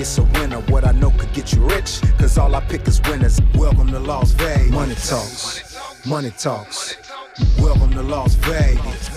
[0.00, 0.60] it's a winner.
[0.72, 3.40] What I know could get you rich, cause all I pick is winners.
[3.54, 4.70] Welcome to Las Vegas.
[4.70, 6.96] Money talks, money talks.
[7.58, 9.10] Welcome to Las Vegas.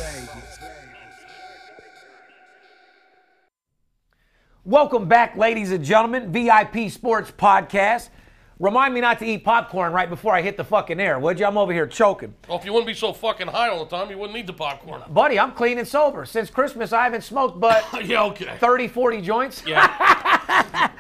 [4.64, 6.32] Welcome back, ladies and gentlemen.
[6.32, 8.10] VIP Sports Podcast.
[8.60, 11.48] Remind me not to eat popcorn right before I hit the fucking air, would you?
[11.48, 12.36] I'm over here choking.
[12.48, 14.54] Well, if you wouldn't be so fucking high all the time, you wouldn't need the
[14.54, 15.02] popcorn.
[15.10, 16.26] Buddy, I'm clean and sober.
[16.26, 18.56] Since Christmas, I haven't smoked but yeah, okay.
[18.60, 19.64] 30, 40 joints.
[19.66, 20.28] Yeah.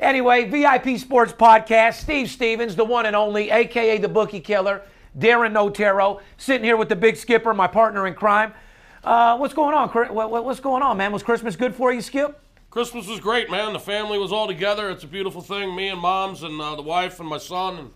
[0.00, 4.82] Anyway, VIP Sports Podcast, Steve Stevens, the one and only, aka the Bookie Killer,
[5.18, 8.52] Darren Notero, sitting here with the big skipper, my partner in crime.
[9.02, 9.88] Uh, what's going on?
[9.88, 11.10] Chri- what- what- What's going on, man?
[11.10, 12.40] Was Christmas good for you, Skip?
[12.70, 13.72] Christmas was great, man.
[13.72, 14.88] The family was all together.
[14.88, 15.74] It's a beautiful thing.
[15.74, 17.90] Me and mom's and uh, the wife and my son, and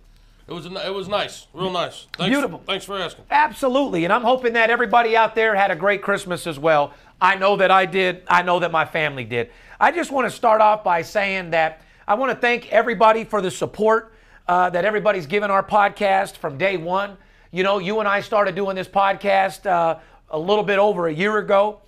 [0.49, 2.09] it was it was nice, real nice.
[2.17, 2.63] Thanks, Beautiful.
[2.67, 3.27] Thanks for asking.
[3.31, 4.03] Absolutely.
[4.03, 6.95] And I'm hoping that everybody out there had a great Christmas as well.
[7.21, 8.23] I know that I did.
[8.27, 9.51] I know that my family did.
[9.83, 13.43] I just want to start off by saying that I want to thank everybody for
[13.43, 14.15] the support
[14.47, 17.17] uh, that everybody's given our podcast from day one.
[17.51, 19.99] You know, you and I started doing this podcast uh,
[20.31, 21.81] a little bit over a year ago.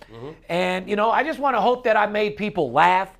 [0.49, 3.11] And, you know, I just want to hope that I made people laugh.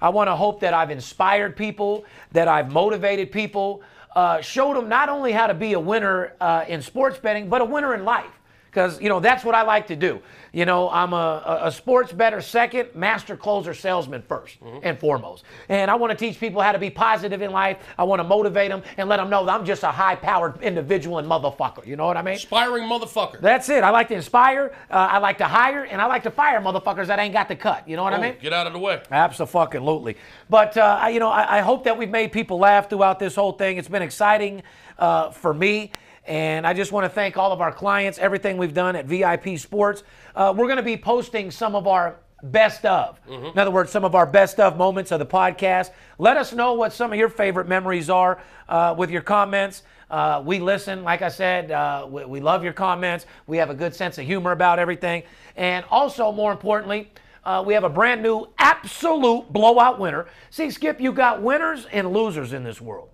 [0.00, 3.82] I want to hope that I've inspired people, that I've motivated people,
[4.16, 7.60] uh, showed them not only how to be a winner uh, in sports betting, but
[7.60, 8.40] a winner in life.
[8.72, 10.22] Because, you know, that's what I like to do.
[10.50, 15.44] You know, I'm a, a, sports better second, master closer salesman 1st and foremost.
[15.68, 17.76] And I want to teach people how to be positive in life.
[17.98, 20.62] I want to motivate them and let them know that I'm just a high powered
[20.62, 21.86] individual and motherfucker.
[21.86, 22.32] You know what I mean?
[22.34, 23.42] Inspiring motherfucker.
[23.42, 23.84] That's it.
[23.84, 27.08] I like to inspire, uh, I like to hire, and I like to fire motherfuckers
[27.08, 27.86] that ain't got the cut.
[27.86, 28.36] You know what I Oh, mean?
[28.40, 29.02] get out of the way.
[29.10, 30.16] Absolutely.
[30.48, 33.34] But uh, I- you know, I, I hope that we've made people laugh throughout this
[33.34, 33.76] whole thing.
[33.76, 34.62] It's been exciting
[34.98, 35.92] uh, for me,
[36.24, 38.18] and I just want to thank all of our clients.
[38.18, 40.04] Everything we've done at VIP Sports.
[40.34, 43.20] Uh, we're going to be posting some of our best of.
[43.28, 45.90] In other words, some of our best of moments of the podcast.
[46.18, 49.82] Let us know what some of your favorite memories are uh, with your comments.
[50.10, 53.26] Uh, we listen, like I said, uh, we, we love your comments.
[53.46, 55.22] We have a good sense of humor about everything.
[55.56, 57.10] And also, more importantly,
[57.44, 60.26] uh, we have a brand new absolute blowout winner.
[60.50, 63.08] See, Skip, you got winners and losers in this world.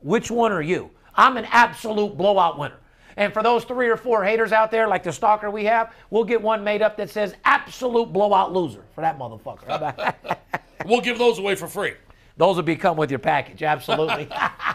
[0.00, 0.90] Which one are you?
[1.14, 2.76] I'm an absolute blowout winner.
[3.16, 6.24] And for those three or four haters out there, like the stalker we have, we'll
[6.24, 10.14] get one made up that says absolute blowout loser for that motherfucker.
[10.86, 11.94] We'll give those away for free.
[12.36, 14.28] Those will be come with your package, absolutely.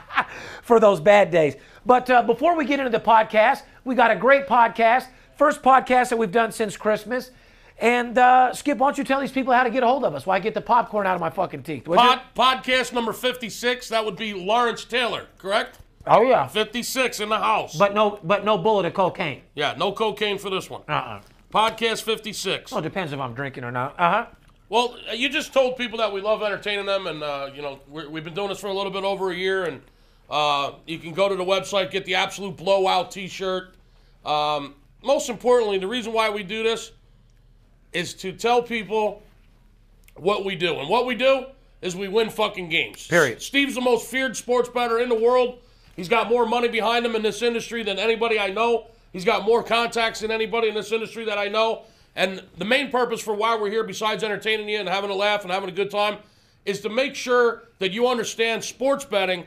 [0.61, 1.55] For those bad days.
[1.85, 5.07] But uh, before we get into the podcast, we got a great podcast.
[5.37, 7.31] First podcast that we've done since Christmas.
[7.79, 10.15] And uh, Skip, why don't you tell these people how to get a hold of
[10.15, 10.25] us?
[10.25, 11.85] Why I get the popcorn out of my fucking teeth?
[11.85, 15.79] Pod, podcast number 56, that would be Lawrence Taylor, correct?
[16.07, 16.47] Oh yeah.
[16.47, 17.75] 56 in the house.
[17.75, 19.41] But no, but no bullet of cocaine.
[19.55, 20.81] yeah, no cocaine for this one.
[20.87, 21.21] Uh-uh.
[21.53, 22.71] Podcast 56.
[22.71, 23.99] Well, it depends if I'm drinking or not.
[23.99, 24.25] Uh huh.
[24.69, 28.09] Well, you just told people that we love entertaining them, and uh, you know we're,
[28.09, 29.81] we've been doing this for a little bit over a year, and
[30.29, 33.75] uh, you can go to the website, get the absolute blowout T-shirt.
[34.25, 36.91] Um, most importantly, the reason why we do this
[37.93, 39.23] is to tell people
[40.15, 41.45] what we do, and what we do
[41.81, 43.07] is we win fucking games.
[43.07, 43.41] Period.
[43.41, 45.59] Steve's the most feared sports bettor in the world.
[45.97, 48.85] He's got more money behind him in this industry than anybody I know.
[49.11, 51.81] He's got more contacts than anybody in this industry that I know.
[52.15, 55.41] And the main purpose for why we're here, besides entertaining you and having a laugh
[55.41, 56.19] and having a good time,
[56.65, 59.45] is to make sure that you understand sports betting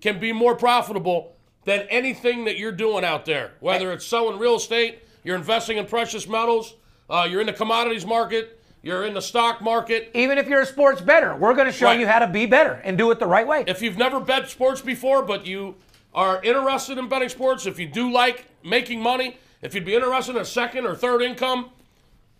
[0.00, 3.52] can be more profitable than anything that you're doing out there.
[3.60, 6.74] Whether it's selling real estate, you're investing in precious metals,
[7.08, 10.10] uh, you're in the commodities market, you're in the stock market.
[10.14, 12.00] Even if you're a sports better, we're going to show Right.
[12.00, 13.62] you how to be better and do it the right way.
[13.68, 15.76] If you've never bet sports before, but you
[16.14, 20.36] are interested in betting sports, if you do like making money, if you'd be interested
[20.36, 21.70] in a second or third income,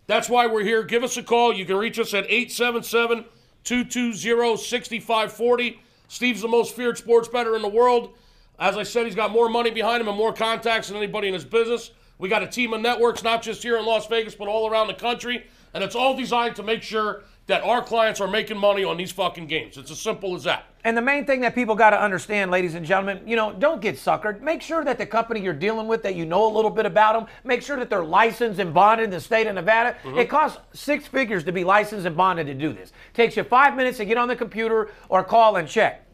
[0.06, 0.82] that's why we're here.
[0.82, 1.54] Give us a call.
[1.54, 3.24] You can reach us at 877
[3.64, 5.80] 220 6540.
[6.08, 8.14] Steve's the most feared sports bettor in the world.
[8.58, 11.34] As I said, he's got more money behind him and more contacts than anybody in
[11.34, 11.92] his business.
[12.18, 14.88] We got a team of networks, not just here in Las Vegas, but all around
[14.88, 15.46] the country.
[15.74, 19.10] And it's all designed to make sure that our clients are making money on these
[19.10, 19.76] fucking games.
[19.76, 20.66] It's as simple as that.
[20.84, 23.80] And the main thing that people got to understand, ladies and gentlemen, you know, don't
[23.80, 24.40] get suckered.
[24.40, 27.14] Make sure that the company you're dealing with, that you know a little bit about
[27.14, 29.96] them, make sure that they're licensed and bonded in the state of Nevada.
[30.02, 30.18] Mm-hmm.
[30.18, 32.92] It costs six figures to be licensed and bonded to do this.
[33.14, 36.04] Takes you five minutes to get on the computer or call and check.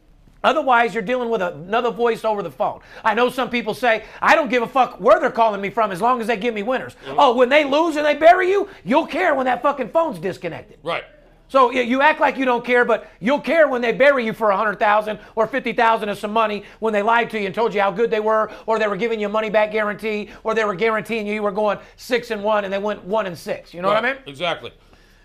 [0.43, 2.79] Otherwise, you're dealing with another voice over the phone.
[3.03, 5.91] I know some people say, I don't give a fuck where they're calling me from
[5.91, 6.95] as long as they give me winners.
[7.05, 7.19] Mm-hmm.
[7.19, 10.79] Oh, when they lose and they bury you, you'll care when that fucking phone's disconnected.
[10.81, 11.03] Right.
[11.49, 14.51] So you act like you don't care, but you'll care when they bury you for
[14.51, 17.55] a hundred thousand or fifty thousand of some money when they lied to you and
[17.55, 20.29] told you how good they were, or they were giving you a money back guarantee,
[20.43, 23.25] or they were guaranteeing you you were going six and one and they went one
[23.25, 23.73] and six.
[23.73, 24.17] You know what I mean?
[24.27, 24.71] Exactly.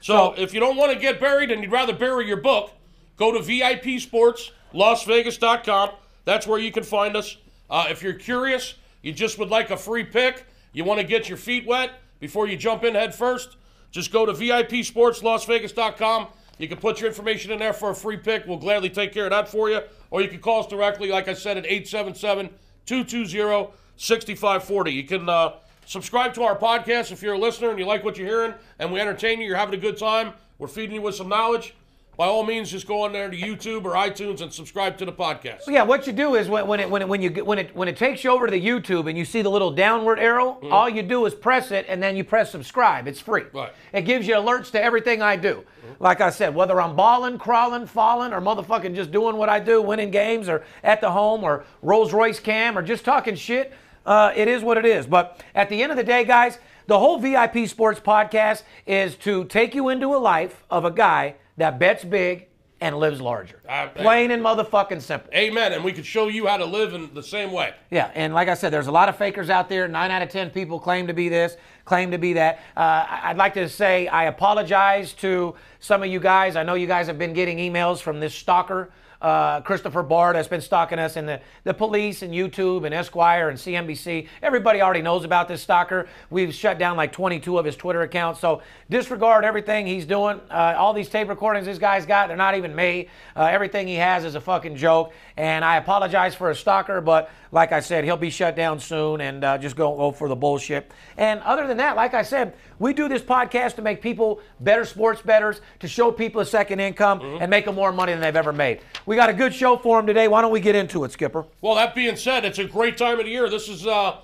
[0.00, 2.70] So, So- if you don't want to get buried and you'd rather bury your book,
[3.16, 5.90] go to VIPSportsLasVegas.com.
[6.24, 7.36] That's where you can find us.
[7.68, 11.28] Uh, if you're curious, you just would like a free pick, you want to get
[11.28, 11.90] your feet wet
[12.20, 13.56] before you jump in head first,
[13.94, 16.26] just go to VIP Sports, LasVegas.com.
[16.58, 18.44] You can put your information in there for a free pick.
[18.44, 19.82] We'll gladly take care of that for you.
[20.10, 22.50] Or you can call us directly, like I said, at 877
[22.86, 24.90] 220 6540.
[24.90, 25.52] You can uh,
[25.86, 28.92] subscribe to our podcast if you're a listener and you like what you're hearing and
[28.92, 31.76] we entertain you, you're having a good time, we're feeding you with some knowledge.
[32.16, 35.12] By all means, just go on there to YouTube or iTunes and subscribe to the
[35.12, 35.66] podcast.
[35.66, 37.88] Yeah, what you do is when, when it when it when you when it when
[37.88, 40.88] it takes you over to the YouTube and you see the little downward arrow, all
[40.88, 43.08] you do is press it and then you press subscribe.
[43.08, 43.44] It's free.
[43.52, 43.72] Right.
[43.92, 45.64] It gives you alerts to everything I do.
[45.98, 49.82] Like I said, whether I'm balling, crawling, falling, or motherfucking just doing what I do,
[49.82, 53.72] winning games, or at the home, or Rolls Royce cam, or just talking shit,
[54.06, 55.06] uh, it is what it is.
[55.06, 59.44] But at the end of the day, guys, the whole VIP Sports podcast is to
[59.44, 62.48] take you into a life of a guy that bets big
[62.80, 63.60] and lives larger.
[63.68, 65.32] Uh, Plain and motherfucking simple.
[65.32, 65.72] Amen.
[65.72, 67.72] And we can show you how to live in the same way.
[67.90, 69.88] Yeah, and like I said, there's a lot of fakers out there.
[69.88, 72.60] Nine out of ten people claim to be this, claim to be that.
[72.76, 76.56] Uh, I'd like to say I apologize to some of you guys.
[76.56, 78.90] I know you guys have been getting emails from this stalker.
[79.20, 83.48] Uh, Christopher Bard has been stalking us, and the, the police and YouTube and Esquire
[83.48, 84.28] and CNBC.
[84.42, 86.08] Everybody already knows about this stalker.
[86.30, 88.40] We've shut down like 22 of his Twitter accounts.
[88.40, 90.40] So disregard everything he's doing.
[90.50, 93.08] Uh, all these tape recordings this guy's got, they're not even me.
[93.36, 95.12] Uh, everything he has is a fucking joke.
[95.36, 99.20] And I apologize for a stalker, but like I said, he'll be shut down soon
[99.20, 100.90] and uh, just go, go for the bullshit.
[101.16, 104.84] And other than that, like I said, we do this podcast to make people better
[104.84, 108.34] sports betters, to show people a second income and make them more money than they've
[108.34, 108.80] ever made.
[109.06, 110.28] We got a good show for him today.
[110.28, 111.44] Why don't we get into it, Skipper?
[111.60, 113.50] Well, that being said, it's a great time of the year.
[113.50, 114.16] This is uh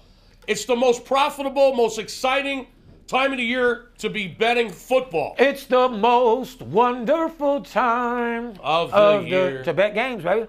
[0.47, 2.67] it's the most profitable, most exciting
[3.07, 5.35] time of the year to be betting football.
[5.39, 9.63] It's the most wonderful time Of the year.
[9.65, 10.47] to bet games, baby.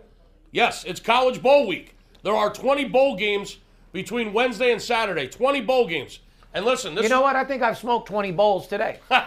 [0.51, 1.95] Yes, it's college bowl week.
[2.24, 3.57] There are 20 bowl games
[3.92, 5.27] between Wednesday and Saturday.
[5.27, 6.19] 20 bowl games.
[6.54, 7.36] And listen, this You know what?
[7.36, 9.00] I think I've smoked 20 bowls today.
[9.10, 9.18] we're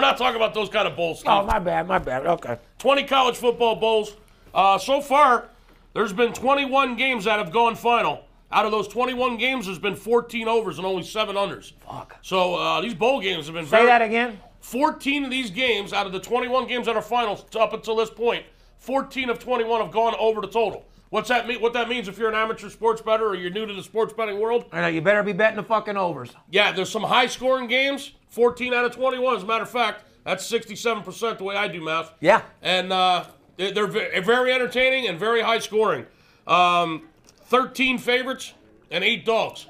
[0.00, 1.20] not talking about those kind of bowls.
[1.20, 1.32] Steve.
[1.32, 2.26] oh, my bad, my bad.
[2.26, 2.58] Okay.
[2.80, 4.16] 20 college football bowls.
[4.52, 5.48] Uh, so far,
[5.92, 8.24] there's been 21 games that have gone final.
[8.50, 11.72] Out of those 21 games, there's been 14 overs and only seven unders.
[11.86, 12.16] Fuck.
[12.22, 13.86] So uh, these bowl games have been Say very.
[13.86, 14.40] that again.
[14.60, 18.10] 14 of these games out of the 21 games that are finals up until this
[18.10, 18.44] point,
[18.78, 20.84] 14 of 21 have gone over the total.
[21.10, 21.60] What's that mean?
[21.60, 24.12] What that means if you're an amateur sports bettor or you're new to the sports
[24.14, 24.64] betting world?
[24.72, 26.30] I know you better be betting the fucking overs.
[26.50, 28.12] Yeah, there's some high scoring games.
[28.28, 30.04] 14 out of 21, as a matter of fact.
[30.24, 32.12] That's 67% the way I do math.
[32.20, 32.42] Yeah.
[32.62, 33.24] And uh,
[33.56, 36.06] they- they're very entertaining and very high scoring.
[36.46, 37.08] Um,
[37.44, 38.52] 13 favorites
[38.90, 39.66] and eight dogs.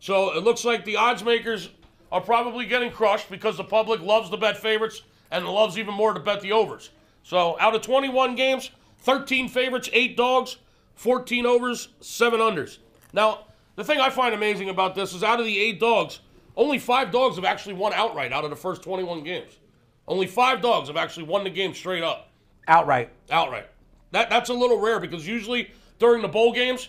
[0.00, 1.70] So it looks like the odds makers
[2.12, 6.12] are probably getting crushed because the public loves to bet favorites and loves even more
[6.12, 6.90] to bet the overs.
[7.22, 10.58] So out of 21 games, 13 favorites, eight dogs,
[10.94, 12.78] 14 overs, seven unders.
[13.12, 13.46] Now,
[13.76, 16.20] the thing I find amazing about this is out of the eight dogs,
[16.56, 19.58] only five dogs have actually won outright out of the first 21 games.
[20.06, 22.30] Only five dogs have actually won the game straight up
[22.68, 23.10] Outright.
[23.30, 23.66] outright.
[24.12, 26.88] That that's a little rare because usually during the bowl games,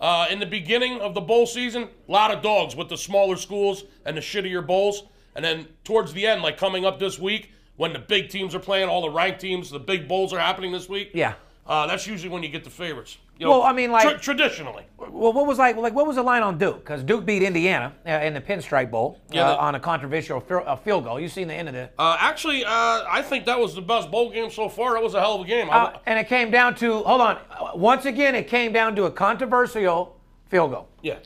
[0.00, 3.36] uh, in the beginning of the bowl season, a lot of dogs with the smaller
[3.36, 7.50] schools and the shittier bowls, and then towards the end, like coming up this week
[7.76, 10.70] when the big teams are playing, all the ranked teams, the big bowls are happening
[10.70, 11.10] this week.
[11.14, 11.34] Yeah.
[11.66, 13.16] uh, that's usually when you get the favorites.
[13.40, 14.84] You know, Well, I mean, like- tra- traditionally.
[14.98, 16.80] Well, what was like like what was the line on Duke?
[16.80, 20.40] Because Duke beat Indiana uh, in the Pinstripe Bowl Yeah, uh, the- on a controversial
[20.40, 21.18] fil- uh, field goal.
[21.18, 21.88] You seen the end of the.
[21.98, 22.68] Uh, actually, uh,
[23.08, 24.92] I think that was the best bowl game so far.
[24.92, 25.70] That was a hell of a game.
[25.70, 27.38] I- Uh, and it came down to hold on.
[27.50, 30.20] Uh, Once again, it came down to a controversial
[30.50, 30.88] field goal.
[31.00, 31.16] Yeah.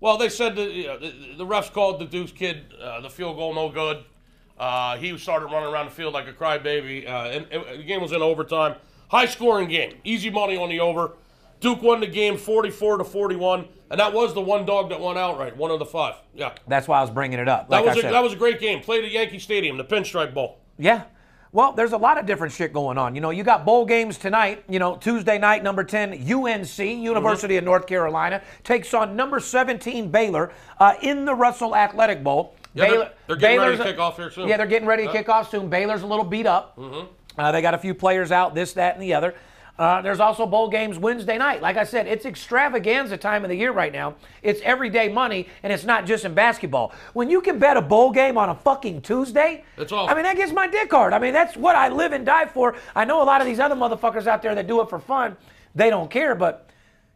[0.00, 3.10] Well, they said that you know, the, the refs called the Duke's kid uh, the
[3.10, 4.02] field goal no good.
[4.58, 7.06] Uh, he started running around the field like a crybaby.
[7.06, 8.76] Uh, and, and the game was in overtime.
[9.10, 9.98] High scoring game.
[10.04, 11.16] Easy money on the over.
[11.60, 15.16] Duke won the game 44 to 41, and that was the one dog that won
[15.18, 16.14] outright, one of the five.
[16.34, 16.52] Yeah.
[16.66, 17.68] That's why I was bringing it up.
[17.68, 18.80] That was a, that was a great game.
[18.80, 20.58] Played at Yankee Stadium, the Pinstripe Bowl.
[20.78, 21.02] Yeah.
[21.52, 23.14] Well, there's a lot of different shit going on.
[23.16, 24.62] You know, you got bowl games tonight.
[24.68, 30.10] You know, Tuesday night, number 10, UNC, University of North Carolina, takes on number 17,
[30.12, 32.54] Baylor, uh, in the Russell Athletic Bowl.
[32.72, 34.48] Yeah, they're- they're getting ready to Baylor's- kick off here soon.
[34.48, 35.18] Yeah, they're getting ready to Yeah.
[35.18, 35.68] kick off soon.
[35.68, 36.78] Baylor's a little beat up.
[37.36, 39.34] Uh, they got a few players out, this, that, and the other.
[39.80, 41.62] Uh, there's also bowl games Wednesday night.
[41.62, 44.14] Like I said, it's extravaganza time of the year right now.
[44.42, 46.92] It's everyday money, and it's not just in basketball.
[47.14, 50.06] When you can bet a bowl game on a fucking Tuesday, That's all.
[50.06, 51.14] I mean, that gets my dick hard.
[51.14, 52.76] I mean, that's what I live and die for.
[52.94, 55.38] I know a lot of these other motherfuckers out there that do it for fun,
[55.74, 56.68] they don't care, but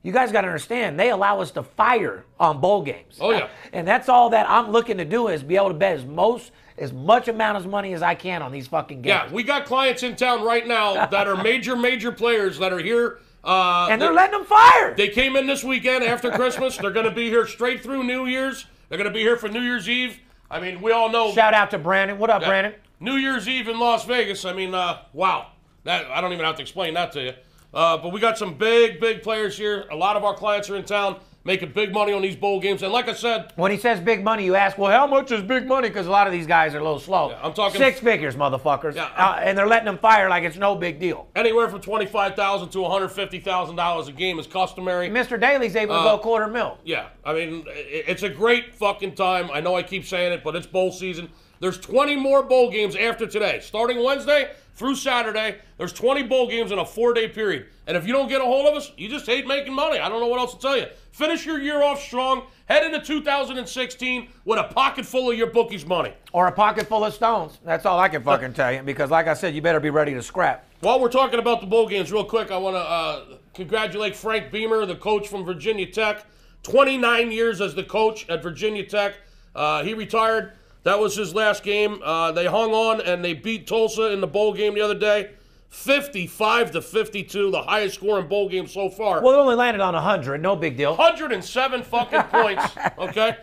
[0.02, 3.18] you guys got to understand, they allow us to fire on bowl games.
[3.20, 3.48] Oh, yeah.
[3.74, 6.50] And that's all that I'm looking to do is be able to bet as most,
[6.76, 9.06] as much amount of money as I can on these fucking games.
[9.28, 12.78] Yeah, we got clients in town right now that are major, major players that are
[12.78, 13.18] here.
[13.44, 14.94] Uh, and they're they- letting them fire.
[14.94, 16.76] They came in this weekend after Christmas.
[16.76, 18.66] They're going to be here straight through New Year's.
[18.88, 20.18] They're going to be here for New Year's Eve.
[20.50, 22.18] I mean, we all know Shout out to Brandon.
[22.18, 22.48] What up, Yeah.
[22.48, 22.74] Brandon?
[23.00, 24.44] New Year's Eve in Las Vegas.
[24.44, 25.48] I mean, uh, wow.
[25.84, 27.32] That I don't even have to explain that to you.
[27.72, 29.84] Uh, but we got some big, big players here.
[29.90, 32.82] A lot of our clients are in town making big money on these bowl games.
[32.82, 35.42] And like I said, When he says big money, you ask, well, how much is
[35.42, 35.88] big money?
[35.88, 37.36] Because a lot of these guys are a little slow.
[37.42, 38.94] I'm talking- six figures, motherfuckers.
[38.96, 41.28] Yeah, Uh, and they're letting them fire like it's no big deal.
[41.36, 45.10] anywhere from twenty-five thousand to one hundred fifty thousand dollars a game is customary.
[45.10, 45.38] Mr.
[45.38, 46.78] Daly's able to Uh, go quarter mil.
[46.84, 49.50] Yeah, I mean, it's a great fucking time.
[49.52, 51.28] I know I keep saying it, but it's bowl season.
[51.60, 53.60] There's 20 more bowl games after today.
[53.62, 57.66] Starting Wednesday through Saturday, there's 20 bowl games in a four day period.
[57.86, 59.98] And if you don't get a hold of us, you just hate making money.
[59.98, 60.86] I don't know what else to tell you.
[61.12, 62.44] Finish your year off strong.
[62.66, 66.14] Head into 2016 with a pocket full of your bookies' money.
[66.32, 67.58] Or a pocket full of stones.
[67.64, 68.82] That's all I can fucking tell you.
[68.82, 70.66] Because, like I said, you better be ready to scrap.
[70.80, 74.50] While we're talking about the bowl games, real quick, I want to uh, congratulate Frank
[74.50, 76.24] Beamer, the coach from Virginia Tech.
[76.62, 79.16] 29 years as the coach at Virginia Tech.
[79.54, 80.52] Uh, he retired.
[80.84, 82.00] That was his last game.
[82.04, 85.30] Uh, they hung on and they beat Tulsa in the bowl game the other day,
[85.70, 89.22] 55 to 52, the highest scoring bowl game so far.
[89.22, 90.40] Well, it only landed on 100.
[90.40, 90.90] No big deal.
[90.96, 92.64] 107 fucking points.
[92.98, 93.36] Okay.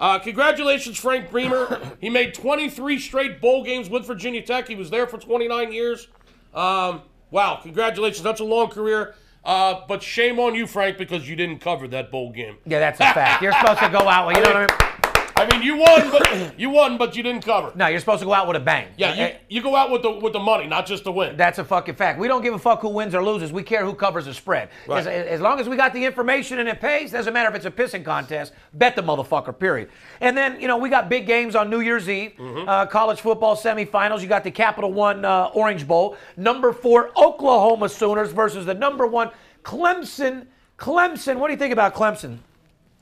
[0.00, 1.80] Uh, congratulations, Frank Beamer.
[2.00, 4.66] He made 23 straight bowl games with Virginia Tech.
[4.68, 6.08] He was there for 29 years.
[6.52, 8.22] Um, wow, congratulations.
[8.22, 9.14] That's a long career.
[9.44, 12.56] Uh, but shame on you, Frank, because you didn't cover that bowl game.
[12.66, 13.42] Yeah, that's a fact.
[13.42, 14.92] You're supposed to go out with, you know what I mean?
[15.38, 17.70] I mean, you won, but you won, but you didn't cover.
[17.74, 18.88] No, you're supposed to go out with a bang.
[18.96, 21.36] Yeah, you, you go out with the with the money, not just the win.
[21.36, 22.18] That's a fucking fact.
[22.18, 23.52] We don't give a fuck who wins or loses.
[23.52, 24.70] We care who covers the spread.
[24.88, 25.00] Right.
[25.00, 27.66] As, as long as we got the information and it pays, doesn't matter if it's
[27.66, 28.54] a pissing contest.
[28.72, 29.90] Bet the motherfucker, period.
[30.22, 32.32] And then, you know, we got big games on New Year's Eve.
[32.38, 32.66] Mm-hmm.
[32.66, 34.22] Uh, college football semifinals.
[34.22, 36.16] You got the Capital One uh, Orange Bowl.
[36.38, 39.30] Number four, Oklahoma Sooners versus the number one,
[39.62, 40.46] Clemson.
[40.78, 41.36] Clemson.
[41.36, 42.38] What do you think about Clemson?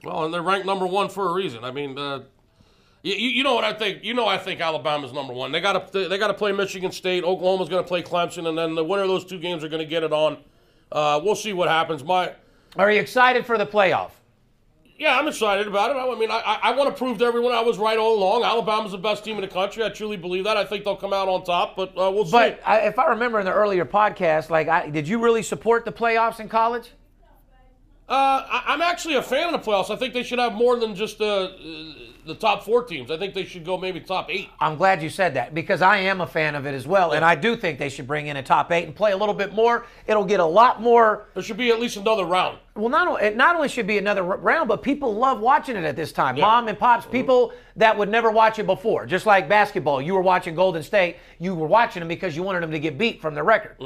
[0.04, 1.64] Well, and they're ranked number one for a reason.
[1.64, 2.22] I mean, uh,
[3.02, 4.04] you, you know what I think?
[4.04, 5.52] You know I think Alabama's number one.
[5.52, 7.24] They got to they got to play Michigan State.
[7.24, 9.82] Oklahoma's going to play Clemson, and then the winner of those two games are going
[9.82, 10.38] to get it on.
[10.92, 12.04] Uh, we'll see what happens.
[12.04, 12.32] My
[12.76, 14.10] Are you excited for the playoff?
[14.96, 15.96] yeah, I'm excited about it.
[15.96, 18.44] I mean, I, I, I want to prove to everyone I was right all along.
[18.44, 19.82] Alabama's the best team in the country.
[19.82, 20.56] I truly believe that.
[20.56, 22.30] I think they'll come out on top, but uh, we'll see.
[22.30, 25.84] But I, if I remember in the earlier podcast, like, I, did you really support
[25.84, 26.92] the playoffs in college?
[28.06, 29.90] Uh, I, I'm actually a fan of the playoffs.
[29.90, 31.48] I think they should have more than just uh, uh,
[32.26, 33.10] the top four teams.
[33.10, 34.50] I think they should go maybe top eight.
[34.60, 37.24] I'm glad you said that because I am a fan of it as well, and
[37.24, 39.54] I do think they should bring in a top eight and play a little bit
[39.54, 39.86] more.
[40.06, 41.28] It'll get a lot more.
[41.32, 42.58] There should be at least another round.
[42.74, 45.96] Well, not it not only should be another round, but people love watching it at
[45.96, 46.38] this time.
[46.38, 49.06] Mom and pops, people that would never watch it before.
[49.06, 52.62] Just like basketball, you were watching Golden State, you were watching them because you wanted
[52.62, 53.76] them to get beat from the record.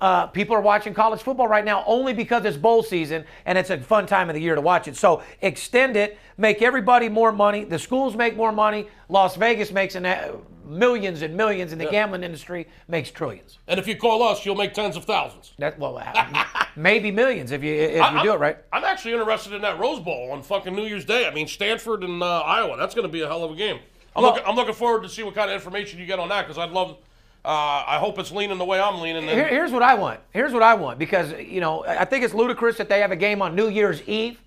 [0.00, 3.70] Uh, people are watching college football right now only because it's bowl season and it's
[3.70, 4.96] a fun time of the year to watch it.
[4.96, 7.64] So extend it, make everybody more money.
[7.64, 8.88] The schools make more money.
[9.08, 10.32] Las Vegas makes an, uh,
[10.66, 13.58] millions and millions, and the gambling industry makes trillions.
[13.68, 15.54] And if you call us, you'll make tens of thousands.
[15.58, 16.44] That well, uh,
[16.76, 18.58] maybe millions if you if you I'm- do it right.
[18.72, 21.26] I'm actually interested in that Rose Bowl on fucking New Year's Day.
[21.26, 22.76] I mean, Stanford and uh, Iowa.
[22.76, 23.78] That's going to be a hell of a game.
[24.14, 26.28] I'm, Well- looking, I'm looking forward to see what kind of information you get on
[26.30, 26.98] that because I'd love.
[27.44, 29.22] Uh, I hope it's leaning the way I'm leaning.
[29.22, 30.18] Here, here's what I want.
[30.32, 33.16] Here's what I want because you know I think it's ludicrous that they have a
[33.16, 34.40] game on New Year's Eve.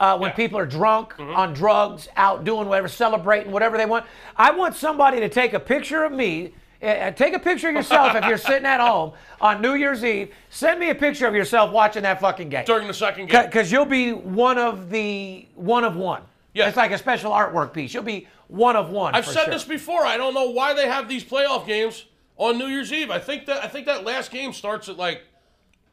[0.00, 0.34] Uh, when Yeah.
[0.36, 4.04] people are drunk, on drugs, out doing whatever, celebrating whatever they want,
[4.36, 6.52] I want somebody to take a picture of me.
[6.82, 10.34] Uh, take a picture of yourself if you're sitting at home on New Year's Eve.
[10.50, 12.64] Send me a picture of yourself watching that fucking game.
[12.64, 13.44] during the second game.
[13.44, 16.22] Because you'll be one of the one of one.
[16.52, 16.66] Yeah.
[16.66, 17.94] It's like a special artwork piece.
[17.94, 19.14] You'll be one of one.
[19.14, 19.54] I've said sure.
[19.54, 20.04] this before.
[20.04, 23.10] I don't know why they have these playoff games on New Year's Eve.
[23.10, 25.22] I think that I think that last game starts at like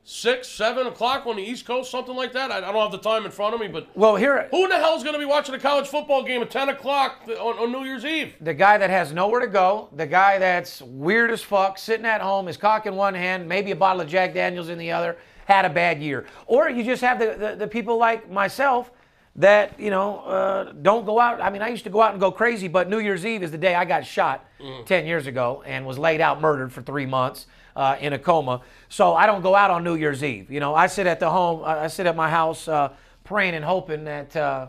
[0.04, 2.52] six, seven o'clock on the East Coast, something like that.
[2.52, 4.70] I, I don't have the time in front of me, but Well, here, who in
[4.70, 7.60] the hell is going to be watching a college football game at ten o'clock on,
[7.60, 8.34] on New Year's Eve?
[8.42, 12.22] the guy that has nowhere to go, the guy that's weird as fuck, sitting at
[12.22, 15.18] home, his cock in one hand, maybe a bottle of Jack Daniels in the other,
[15.46, 16.26] had a bad year.
[16.48, 18.92] Or you just have the, the, the people like myself
[19.36, 21.40] that, you know, uh, don't go out.
[21.42, 23.52] I mean, I used to go out and go crazy, but New Year's Eve is
[23.52, 24.46] the day I got shot
[24.86, 27.48] 10 years ago and was laid out murdered for three months.
[27.76, 28.60] uh, in a coma.
[28.90, 30.52] So I don't go out on New Year's Eve.
[30.52, 32.90] You know, I sit at the home, I sit at my house uh,
[33.24, 34.68] praying and hoping that, uh,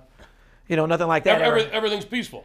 [0.68, 1.40] you know, nothing like that.
[1.42, 2.44] Every, ever- everything's peaceful.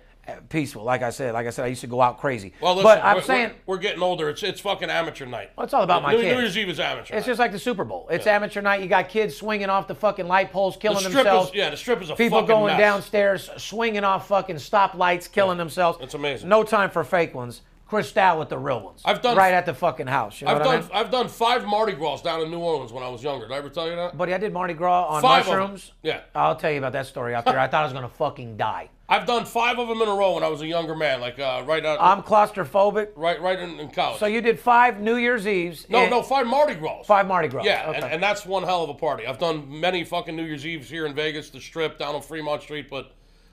[0.50, 0.84] Peaceful.
[0.84, 2.53] Like I said, like I said, I used to go out crazy.
[2.62, 4.29] Well, listen, but I'm we're, saying we're, we're getting older.
[4.29, 5.51] It's it's fucking amateur night.
[5.55, 6.36] Well, it's all about my New, kids.
[6.36, 7.01] New Year's Eve is amateur.
[7.15, 7.32] it's night.
[7.32, 8.08] just like the Super Bowl.
[8.10, 8.82] It's amateur night.
[8.82, 11.50] You got kids swinging off the fucking light poles, killing the themselves.
[11.50, 11.70] is yeah.
[11.70, 12.79] The strip is a People going mess.
[12.79, 15.98] downstairs, swinging off fucking stoplights, killing themselves.
[16.01, 16.50] it's amazing.
[16.50, 17.62] No time for fake ones.
[17.88, 19.01] Cristal with the real ones.
[19.06, 20.42] I've done- right at the fucking house.
[20.42, 20.92] You know I've what I done mean?
[20.94, 23.48] I've done five Mardi Gras down in New Orleans when I was younger.
[23.48, 24.18] Did I ever tell you that?
[24.18, 25.92] Buddy, I did Mardi Gras on Five mushrooms.
[26.01, 26.22] Yeah.
[26.34, 27.60] I'll tell you about that story out there.
[27.60, 28.89] I thought I was gonna fucking die.
[29.08, 31.38] I've done five of them in a row when I was a younger man, like
[31.38, 33.10] uh, right out, I'm claustrophobic.
[33.15, 34.20] right right in, in college.
[34.20, 35.86] So you did five New Year's Eves.
[35.89, 37.04] no, no, five Mardi Gras.
[37.04, 37.65] Five Mardi Gras.
[37.65, 37.98] Yeah, Okay.
[37.98, 39.27] and, and that's one hell of a party.
[39.27, 42.63] I've done many fucking New Year's Eves here in Vegas, the Strip, down on Fremont
[42.63, 43.12] Street, but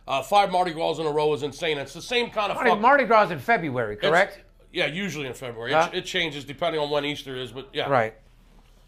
[0.08, 1.78] uh, five Mardi Gras in a row is insane.
[1.78, 4.40] It's the same kind of Mardi, fuck- Mardi Gras in February, it's- correct?
[4.72, 5.72] Yeah, usually in February.
[5.72, 5.90] Huh?
[5.92, 7.88] It, it changes depending on when Easter is, but yeah.
[7.90, 8.14] Right.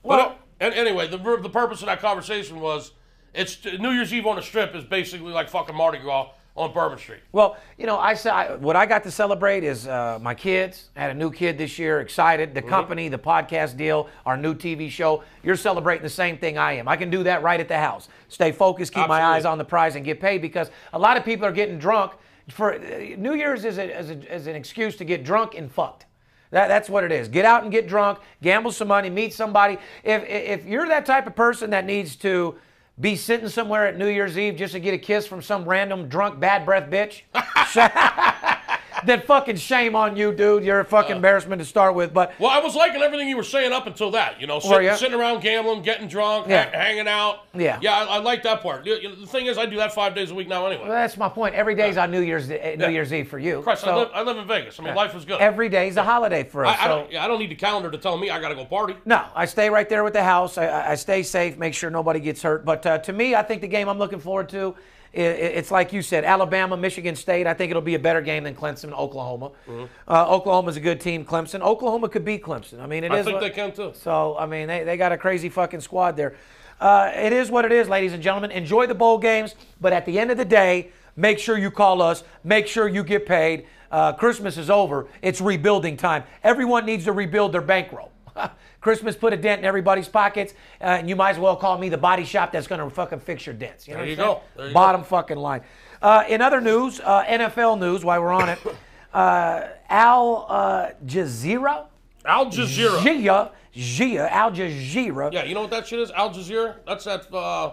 [0.02, 2.92] But Well- uh, and anyway, the the purpose of that conversation was
[3.34, 6.98] it's New Year's Eve on the Strip is basically like fucking Mardi Gras on Bourbon
[6.98, 7.20] Street.
[7.32, 10.90] Well, you know, I said what I got to celebrate is uh, my kids.
[10.94, 12.00] I had a new kid this year.
[12.00, 12.54] Excited.
[12.54, 15.24] The company, the podcast deal, our new TV show.
[15.42, 16.86] You're celebrating the same thing I am.
[16.86, 18.08] I can do that right at the house.
[18.28, 21.24] Stay focused, keep my eyes on the prize, and get paid because a lot of
[21.24, 22.12] people are getting drunk.
[22.50, 22.78] For uh,
[23.16, 26.06] New Year's is, a, is, a, is an excuse to get drunk and fucked.
[26.50, 27.26] That, that's what it is.
[27.26, 29.76] Get out and get drunk, gamble some money, meet somebody.
[30.04, 32.54] If if you're that type of person that needs to
[33.00, 36.08] be sitting somewhere at New Year's Eve just to get a kiss from some random
[36.08, 37.22] drunk bad breath bitch,
[39.06, 40.64] then fucking shame on you, dude.
[40.64, 40.86] You're a Uh.
[40.86, 42.12] fucking embarrassment to start with.
[42.14, 44.40] But Well, I was liking everything you were saying up until that.
[44.40, 46.64] You know, Were sitting, sitting around gambling, getting drunk, Yeah.
[46.64, 47.40] ha- hanging out.
[47.54, 47.78] Yeah.
[47.80, 48.86] Yeah, I, I like that part.
[48.86, 50.88] You- you- The thing is, I do that five days a week now anyway.
[50.88, 51.54] that's my point.
[51.54, 52.88] Every day's on New Year's uh, New Yeah.
[52.88, 53.62] Year's Eve for you.
[53.62, 54.78] Christ, I, live, I live in Vegas.
[54.80, 55.40] I mean, life is good.
[55.40, 56.76] every day's a holiday for us.
[56.78, 58.48] I, I, so- don't, yeah, I don't need the calendar to tell me I got
[58.48, 58.96] to go party.
[59.04, 60.58] No, I stay right there with the house.
[60.58, 62.64] I- I, I stay safe, make sure nobody gets hurt.
[62.64, 64.74] But uh, to me, I think the game I'm looking forward to, i- i
[65.16, 67.46] it's like you said, Alabama, Michigan State.
[67.46, 69.50] I think it'll be a better game than Clemson, Oklahoma.
[69.68, 69.84] Mm-hmm.
[70.06, 71.24] Uh, Oklahoma's a good team.
[71.24, 72.80] Clemson, Oklahoma could beat Clemson.
[72.80, 73.20] I mean, it is.
[73.20, 73.92] I think what- they can too.
[73.94, 76.34] So I mean, they, they got a crazy fucking squad there.
[76.80, 78.50] Uh, it is what it is, ladies and gentlemen.
[78.50, 82.02] Enjoy the bowl games, but at the end of the day, make sure you call
[82.02, 82.24] us.
[82.42, 83.66] Make sure you get paid.
[83.90, 85.06] Uh, Christmas is over.
[85.22, 86.24] It's rebuilding time.
[86.42, 88.10] Everyone needs to rebuild their bankroll.
[88.84, 91.88] Christmas put a dent in everybody's pockets, uh, and you might as well call me
[91.88, 93.88] the body shop that's going to fucking fix your dents.
[93.88, 94.42] You know There you go.
[94.56, 95.62] There you Bottom fucking line.
[96.02, 98.58] Uh, in other news, uh, NFL news, while we're on it,
[99.14, 101.86] uh, Al uh, Jazeera.
[102.26, 103.02] Al Jazeera.
[103.02, 105.32] Gia, Gia, Al Jazeera.
[105.32, 106.10] Yeah, you know what that shit is?
[106.10, 106.76] Al Jazeera.
[106.86, 107.34] That's that.
[107.34, 107.72] Uh,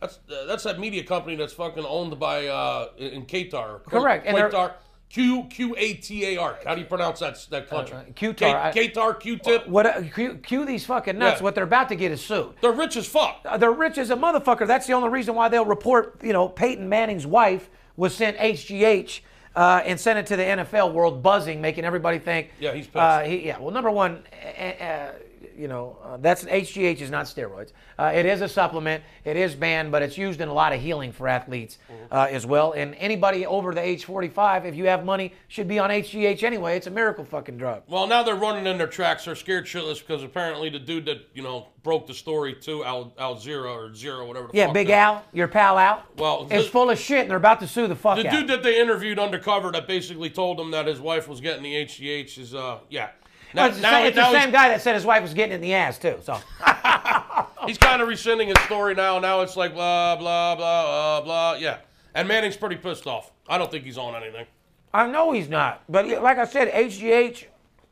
[0.00, 3.84] that's that's that media company that's fucking owned by uh, in Qatar.
[3.84, 4.72] Correct, Qatar.
[5.08, 6.58] Q Q A T A R.
[6.64, 7.96] How do you pronounce that that country?
[7.96, 9.20] Uh, Qatar, Qatar.
[9.20, 9.68] Q-tip.
[9.68, 9.86] What?
[9.86, 11.40] Uh, cue, cue these fucking nuts.
[11.40, 11.44] Yeah.
[11.44, 12.54] What they're about to get is sued.
[12.60, 13.40] They're rich as fuck.
[13.44, 14.66] Uh, They're rich as a motherfucker.
[14.66, 16.20] That's the only reason why they'll report.
[16.22, 19.20] You know, Peyton Manning's wife was sent HGH
[19.54, 22.50] uh, and sent it to the NFL world, buzzing, making everybody think.
[22.60, 22.96] Yeah, he's pissed.
[22.96, 23.58] Uh, he, yeah.
[23.58, 24.22] Well, number one,
[24.58, 25.12] uh, uh,
[25.56, 27.72] you know, uh, that's HGH is not steroids.
[27.98, 29.02] Uh, it is a supplement.
[29.24, 32.14] It is banned, but it's used in a lot of healing for athletes Mm-hmm.
[32.14, 32.72] uh, as well.
[32.72, 36.76] And anybody over the age 45, if you have money, should be on HGH anyway.
[36.76, 37.82] It's a miracle fucking drug.
[37.88, 39.24] Well, now they're running in their tracks.
[39.24, 43.12] They're scared shitless because apparently the dude that you know broke the story to Al
[43.18, 44.48] Al Zero or Zero whatever.
[44.48, 46.02] The Yeah, Big that- Al, your pal Al.
[46.18, 48.32] Well, is full of shit, and they're about to sue the fuck The out.
[48.32, 51.74] dude that they interviewed undercover that basically told him that his wife was getting the
[51.84, 53.10] HGH is uh yeah.
[53.54, 55.54] Now, it's the, now- same, it's the same guy that said his wife was getting
[55.54, 56.18] in the ass too.
[56.22, 56.38] So
[57.66, 59.18] He's kind of rescinding his story now.
[59.18, 61.54] Now it's like blah blah blah blah blah.
[61.54, 61.78] Yeah,
[62.14, 63.32] and Manning's pretty pissed off.
[63.48, 64.46] I don't think he's on anything.
[64.94, 67.44] I know he's not, but like I said, HGH,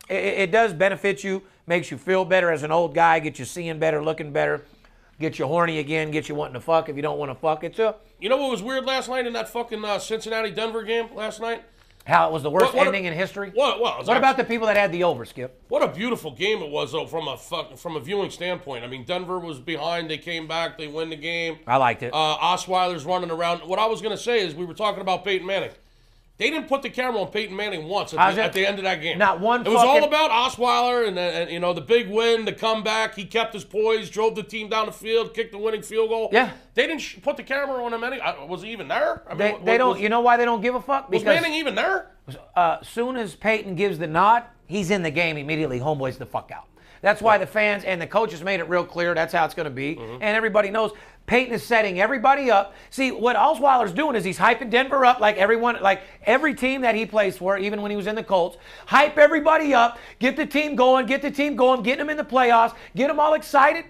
[0.09, 3.45] it, it does benefit you, makes you feel better as an old guy, get you
[3.45, 4.65] seeing better, looking better,
[5.19, 7.63] get you horny again, get you wanting to fuck if you don't want to fuck.
[7.63, 10.81] It's a, You know what was weird last night in that fucking uh, Cincinnati Denver
[10.83, 11.63] game last night?
[12.05, 13.51] How it was the worst What- what- ending in history.
[13.53, 13.79] What?
[13.79, 15.59] What, What about the people that had the over, Skip?
[15.69, 18.83] What a beautiful game it was, though, from a fuck, from a viewing standpoint.
[18.83, 20.09] I mean, Denver was behind.
[20.09, 20.77] They came back.
[20.77, 21.57] They win the game.
[21.67, 22.13] I liked it.
[22.13, 23.59] Uh, Osweiler's running around.
[23.67, 25.71] What I was going to say is we were talking about Peyton Manning.
[26.37, 28.83] They didn't put the camera on Peyton Manning once at, the, at the end of
[28.83, 29.17] that game.
[29.17, 32.51] Not one It was all about Osweiler and, and you know the big win, the
[32.51, 33.15] comeback.
[33.15, 36.29] He kept his poise, drove the team down the field, kicked the winning field goal.
[36.33, 36.51] Yeah.
[36.73, 38.03] They didn't sh- put the camera on him.
[38.03, 38.19] Any?
[38.19, 39.23] I- Was he even there?
[39.27, 39.93] I mean, they, they don't.
[39.93, 41.09] Was, you know why they don't give a fuck?
[41.09, 42.11] was Because Manning even there?
[42.55, 45.79] uh, as soon as Peyton gives the nod, he's in the game immediately.
[45.79, 46.65] Homeboys the fuck out.
[47.01, 49.13] That's why the fans and the coaches made it real clear.
[49.13, 50.13] That's how it's going to be, Mm-hmm.
[50.23, 50.91] and everybody knows
[51.27, 52.73] Peyton is setting everybody up.
[52.89, 56.93] See, what Osweiler's doing is he's hyping Denver up like everyone, like every team that
[56.95, 58.57] he plays for, even when he was in the Colts.
[58.85, 62.23] Hype everybody up, get the team going, get the team going, get them in the
[62.23, 63.85] playoffs, get them all excited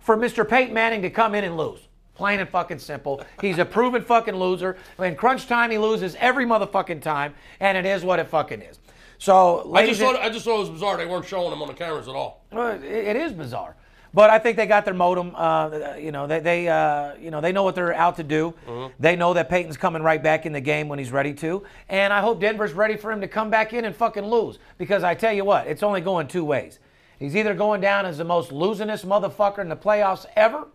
[0.00, 0.48] for Mr.
[0.48, 1.80] Peyton Manning to come in and lose.
[2.14, 3.22] Plain and fucking simple.
[3.40, 4.76] He's a proven fucking loser.
[4.98, 8.80] In crunch time, he loses every motherfucking time, and it is what it fucking is.
[9.18, 10.96] So, I just and- thought I just thought it was bizarre.
[10.96, 12.42] They weren't showing him on the cameras at all.
[12.52, 13.76] it is bizarre,
[14.14, 15.32] but I think they got their modem.
[15.34, 18.54] Uh, you know, they, they uh, you know they know what they're out to do.
[18.98, 22.12] They know that Peyton's coming right back in the game when he's ready to, and
[22.12, 24.58] I hope Denver's ready for him to come back in and fucking lose.
[24.78, 26.78] Because I tell you what, it's only going two ways.
[27.18, 30.68] He's either going down as the most losingest motherfucker in the playoffs ever,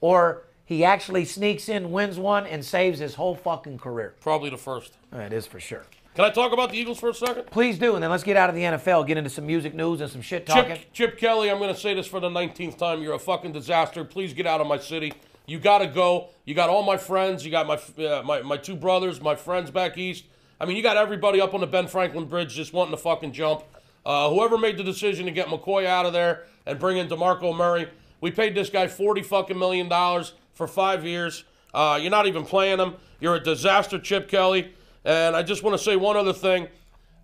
[0.00, 4.14] or he actually sneaks in, wins one, and saves his whole fucking career.
[4.20, 4.94] Probably the first.
[5.12, 5.84] It is for sure.
[6.18, 7.46] Can I talk about the Eagles for a second?
[7.46, 10.00] Please do, and then let's get out of the NFL, get into some music news
[10.00, 10.74] and some shit talking.
[10.74, 13.02] Chip, Chip Kelly, I'm going to say this for the 19th time.
[13.02, 14.04] You're a fucking disaster.
[14.04, 15.12] Please get out of my city.
[15.46, 16.30] You got to go.
[16.44, 17.44] You got all my friends.
[17.44, 20.24] You got my, uh, my my two brothers, my friends back east.
[20.60, 23.30] I mean, you got everybody up on the Ben Franklin Bridge just wanting to fucking
[23.30, 23.62] jump.
[24.04, 27.56] Uh, whoever made the decision to get McCoy out of there and bring in DeMarco
[27.56, 27.88] Murray,
[28.20, 31.44] we paid this guy 40 fucking million dollars for five years.
[31.72, 32.96] Uh, you're not even playing him.
[33.20, 34.72] You're a disaster, Chip Kelly.
[35.08, 36.68] And I just want to say one other thing.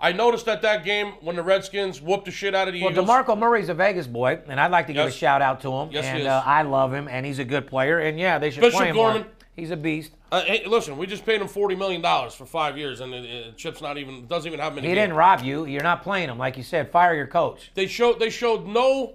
[0.01, 2.90] I noticed at that game when the Redskins whooped the shit out of the Well,
[2.92, 3.07] Eagles.
[3.09, 5.14] DeMarco Murray's a Vegas boy, and I'd like to give Yes.
[5.14, 5.90] a shout out to him.
[5.92, 6.27] Yes, he and is.
[6.27, 7.99] Uh, I love him, and he's a good player.
[8.01, 9.23] And yeah, they should Bishop play him Gorman.
[9.23, 9.31] more.
[9.55, 10.12] He's a beast.
[10.33, 13.25] Uh, hey, listen, we just paid him forty million dollars for five years, and it,
[13.25, 14.88] it, Chip's not even doesn't even have many.
[14.88, 15.05] He games.
[15.05, 15.64] didn't rob you.
[15.66, 16.90] You're not playing him, like you said.
[16.90, 17.70] Fire your coach.
[17.75, 19.14] They showed they showed no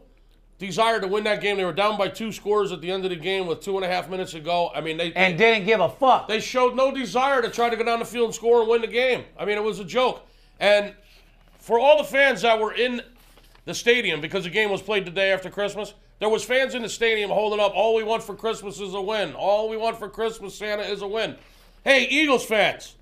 [0.59, 1.57] desire to win that game.
[1.57, 3.85] They were down by two scores at the end of the game with two and
[3.85, 4.69] a half minutes to go.
[4.75, 6.27] I mean, they And they, didn't give a fuck.
[6.27, 8.81] they showed no desire to try to go down the field and score and win
[8.81, 9.23] the game.
[9.39, 10.27] I mean, it was a joke.
[10.59, 10.93] And
[11.57, 13.01] for all the fans that were in
[13.65, 16.81] the stadium because the game was played the day after Christmas, there was fans in
[16.81, 17.71] the stadium holding up.
[17.73, 19.33] All we want for Christmas is a win.
[19.33, 21.35] All we want for Christmas, Santa, is a win.
[21.85, 22.95] Hey, Eagles fans.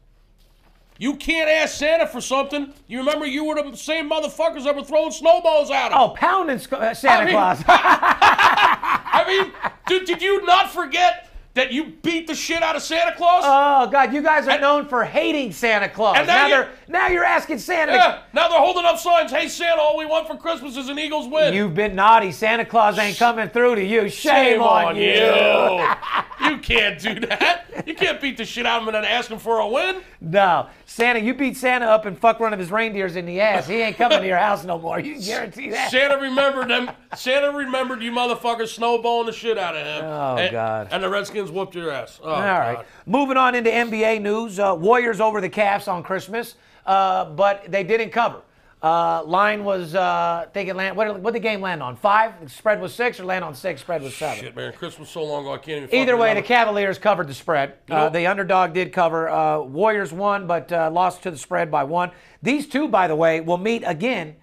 [1.00, 2.74] You can't ask Santa for something.
[2.88, 5.98] You remember you were the same motherfuckers that were throwing snowballs at him.
[5.98, 7.64] oh, pounding uh, Santa I mean- Claus.
[7.68, 13.16] I mean, dude, did you not forget that you beat the shit out of Santa
[13.16, 13.44] Claus?
[13.46, 16.18] oh God, you guys are known for hating Santa Claus.
[16.18, 17.92] And now now, you- they're now you're asking Santa.
[17.92, 18.20] to- yeah.
[18.34, 19.32] Now they're holding up signs.
[19.32, 21.54] Hey, Santa, all we want for Christmas is an Eagles win.
[21.54, 22.32] You've been naughty.
[22.32, 24.10] Santa Claus ain't coming through to you.
[24.10, 25.04] Shame, Shame on, you.
[26.50, 27.66] you can't do that.
[27.86, 30.02] You can't beat the shit out of him and then ask him for a win.
[30.20, 33.68] No, Santa, you beat Santa up and fuck one of his reindeers in the ass.
[33.68, 35.00] He ain't coming to your house no more.
[35.00, 35.92] You guarantee that.
[35.92, 36.90] Santa remembered them.
[37.16, 40.06] Santa remembered you motherfuckers snowballing the shit out of him.
[40.06, 40.88] Oh, and, God.
[40.92, 42.20] And the Redskins whooped your ass.
[42.24, 42.76] Oh, All right.
[42.78, 42.86] God.
[43.06, 44.60] Moving on into NBA news.
[44.60, 46.56] Uh, Warriors over the Cavs on Christmas,
[46.88, 48.42] uh, but they didn't cover.
[48.82, 50.96] Uh, line was, uh, I think it land.
[50.96, 51.96] What what did the game land on?
[51.96, 52.34] Five.
[52.44, 53.82] The spread was six, or land on six.
[53.82, 54.44] Spread was seven.
[54.44, 54.72] Shit, man.
[54.72, 55.96] Christmas so long ago, I can't even.
[55.96, 56.44] Either way, the.
[56.44, 57.74] Cavaliers covered the spread.
[57.90, 59.30] Uh, know- the underdog did cover.
[59.30, 62.12] Uh, Warriors won, but uh, lost to the spread by one.
[62.44, 64.36] These two, by the way, will meet again.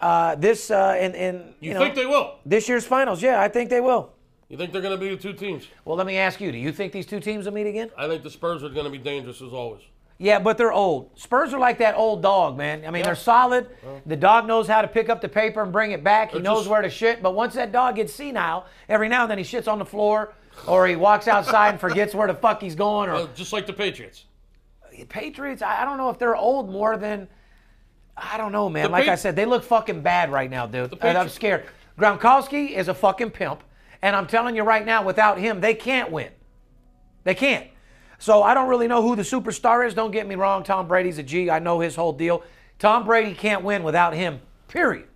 [0.00, 2.36] Uh, this uh, in, in You, know, think they will?
[2.46, 3.22] this year's finals.
[3.22, 4.14] Yeah, I think they will.
[4.48, 5.68] You think they're going to be the two teams?
[5.84, 7.90] Well, let me ask you: Do you think these two teams will meet again?
[7.96, 9.82] I think the Spurs are going to be dangerous as always.
[10.22, 11.10] Yeah, but they're old.
[11.18, 12.84] Spurs are like that old dog, man.
[12.86, 13.66] I mean, they're solid.
[14.06, 16.30] The dog knows how to pick up the paper and bring it back.
[16.30, 17.20] He knows just- where to shit.
[17.24, 20.32] But once that dog gets senile, every now and then he shits on the floor,
[20.68, 23.10] or he walks outside and forgets where the fuck he's going.
[23.10, 24.26] Or just like the Patriots.
[25.08, 27.26] Patriots, I don't know if they're old more than.
[28.16, 28.84] I don't know, man.
[28.84, 30.96] The like I said, they look fucking bad right now, dude.
[31.00, 31.64] And I'm scared.
[31.98, 33.64] Gronkowski is a fucking pimp,
[34.02, 36.30] and I'm telling you right now, without him, they can't win.
[37.24, 37.66] They can't.
[38.22, 39.94] So I don't really know who the superstar is.
[39.94, 40.62] Don't get me wrong.
[40.62, 41.50] Tom Brady's a G.
[41.50, 42.44] I know his whole deal.
[42.78, 44.40] Tom Brady can't win without him.
[44.68, 45.08] Period.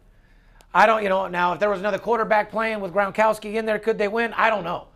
[0.75, 1.29] I don't, you know.
[1.29, 4.33] Now, if there was another quarterback playing with Gronkowski in there, could they win?
[4.33, 4.89] I don't know.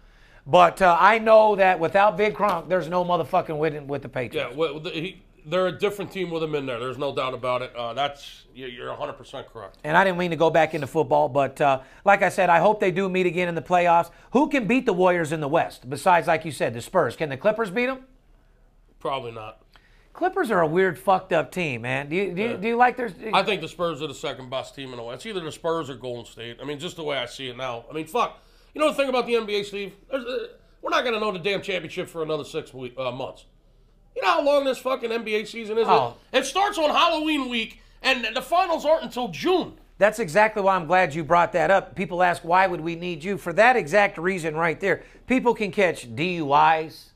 [0.44, 4.50] But uh, I know that without Big Gronk, there's no motherfucking winning with the Patriots.
[4.50, 6.78] Yeah, well, he, they're a different team with him in there.
[6.78, 7.74] There's no doubt about it.
[7.76, 9.78] Uh, that's you- you're 100 percent correct.
[9.84, 12.58] And I didn't mean to go back into football, but uh, like I said, I
[12.58, 14.10] hope they do meet again in the playoffs.
[14.32, 17.16] Who can beat the Warriors in the West besides, like you said, the Spurs?
[17.16, 18.04] Can the Clippers beat them?
[18.98, 19.62] Probably not.
[20.12, 22.08] Clippers are a weird, fucked up team, man.
[22.08, 23.10] Do you do you, do you like their?
[23.32, 25.24] I think the Spurs are the second best team in the West.
[25.24, 26.58] It's either the Spurs or Golden State.
[26.60, 27.84] I mean, just the way I see it now.
[27.88, 28.38] I mean, fuck.
[28.74, 29.94] You know the thing about the NBA, Steve?
[30.12, 30.18] Uh,
[30.82, 33.46] we're not going to know the damn championship for another six week, uh, months.
[34.14, 35.86] You know how long this fucking NBA season is?
[35.88, 36.16] Oh.
[36.32, 39.74] It starts on Halloween week, and the finals aren't until June.
[39.98, 41.94] That's exactly why I'm glad you brought that up.
[41.94, 45.02] People ask why would we need you for that exact reason right there.
[45.26, 47.10] People can catch DUIs,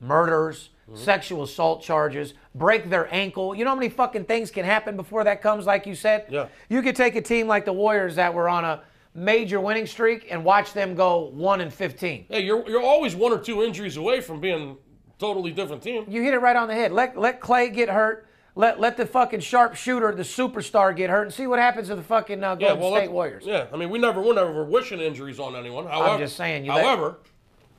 [0.00, 0.98] murders, mm-hmm.
[1.00, 3.54] sexual assault charges, break their ankle.
[3.54, 6.26] You know how many fucking things can happen before that comes, like you said?
[6.28, 6.48] Yeah.
[6.68, 8.82] You could take a team like the Warriors that were on a
[9.14, 12.26] major winning streak and watch them go one and fifteen.
[12.28, 14.76] Hey, you're you're always one or two injuries away from being
[15.18, 16.04] totally different team.
[16.08, 16.92] You hit it right on the head.
[16.92, 18.26] Let let Clay get hurt.
[18.56, 22.02] Let let the fucking sharpshooter, the superstar, get hurt, and see what happens to the
[22.02, 23.44] fucking uh, Golden State let's- Warriors.
[23.46, 25.86] Yeah, I mean, we never we're never wishing injuries on anyone.
[25.86, 27.18] However, I'm just saying, you let- however,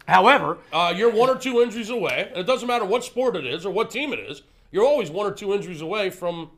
[0.08, 3.46] However, uh, you're one or two injuries away, and it doesn't matter what sport it
[3.46, 4.44] is or what team it is.
[4.72, 6.52] You're always one or two injuries away from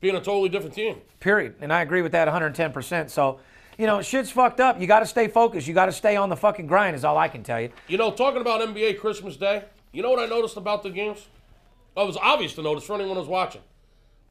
[0.00, 0.96] being a totally different team.
[1.18, 1.54] period.
[1.60, 3.08] And I agree with that 110%.
[3.10, 3.38] So,
[3.78, 4.80] you know, shit's fucked up.
[4.80, 5.66] You got to stay focused.
[5.66, 6.96] You got to stay on the fucking grind.
[6.96, 7.70] Is all I can tell you.
[7.88, 11.26] You know, talking about NBA Christmas Day, you know what I noticed about the games?
[11.94, 13.62] Well, it was obvious to notice for anyone who was watching.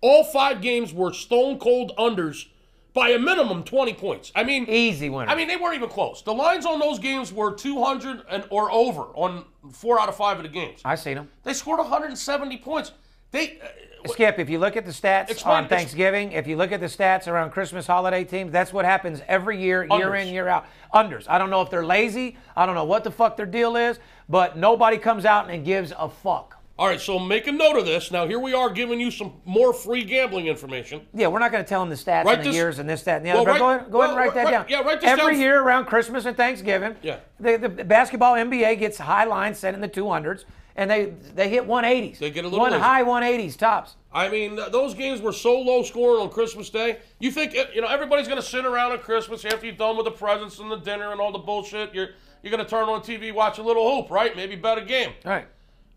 [0.02, 2.46] All five games were stone cold unders
[2.94, 4.32] by a minimum 20 points.
[4.36, 5.30] I mean, Easy winner.
[5.30, 6.22] I mean, they weren't even close.
[6.22, 10.38] The lines on those games were 200 and or over on four out of five
[10.38, 10.82] of the games.
[10.86, 11.30] I seen them.
[11.44, 12.92] They scored 170 points.
[13.32, 13.68] They uh,
[14.08, 16.86] Skip, if you look at the stats Explain- on Thanksgiving, if you look at the
[16.88, 20.66] stats around Christmas holiday teams, that's what happens every year, year in, year out.
[20.94, 21.26] Unders.
[21.28, 22.38] I don't know if they're lazy.
[22.56, 25.92] I don't know what the fuck their deal is, but nobody comes out and gives
[25.98, 26.56] a fuck.
[26.78, 27.02] all right.
[27.02, 28.10] So make a note of this.
[28.10, 31.02] Now here we are giving you some more free gambling information.
[31.14, 32.90] Yeah, we're not going to tell them the stats Write and the this- years and
[32.90, 33.52] this, that, and the Well, other.
[33.52, 34.66] but write- go ahead, go ahead and write that down.
[34.70, 35.42] yeah, write this Every down.
[35.42, 37.18] year around Christmas and Thanksgiving, Yeah.
[37.38, 40.46] the, the basketball NBA gets high lines set in the 200s,
[40.80, 42.20] and they they hit 180s.
[42.20, 42.82] They get a little One lazy.
[42.82, 43.96] high 180s tops.
[44.14, 47.00] I mean, those games were so low scoring on Christmas Day.
[47.20, 49.98] You think uh, you know everybody's going to sit around at Christmas after you're done
[49.98, 51.94] with the presents and the dinner and all the bullshit?
[51.94, 52.10] You're
[52.42, 54.34] you're going to turn on TV, watch a little hoop, right?
[54.36, 55.12] Maybe bet a game.
[55.26, 55.48] All right.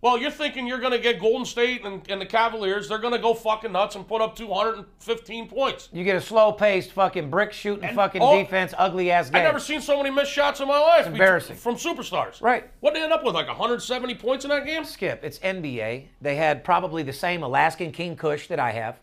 [0.02, 2.88] Well, you're thinking you're going to get Golden State and, and the Cavaliers.
[2.88, 5.88] They're going to go fucking nuts and put up 215 points.
[5.92, 9.38] You get a slow paced fucking brick shooting fucking oh, defense, ugly ass game.
[9.38, 11.06] I've never seen so many missed shots in my life.
[11.06, 11.54] It's embarrassing.
[11.54, 12.42] From superstars.
[12.42, 12.68] Right.
[12.80, 13.36] What did they end up with?
[13.36, 14.84] Like 170 points in that game?
[14.84, 16.06] Skip, it's NBA.
[16.20, 18.98] They had probably the same Alaskan King Kush that I have.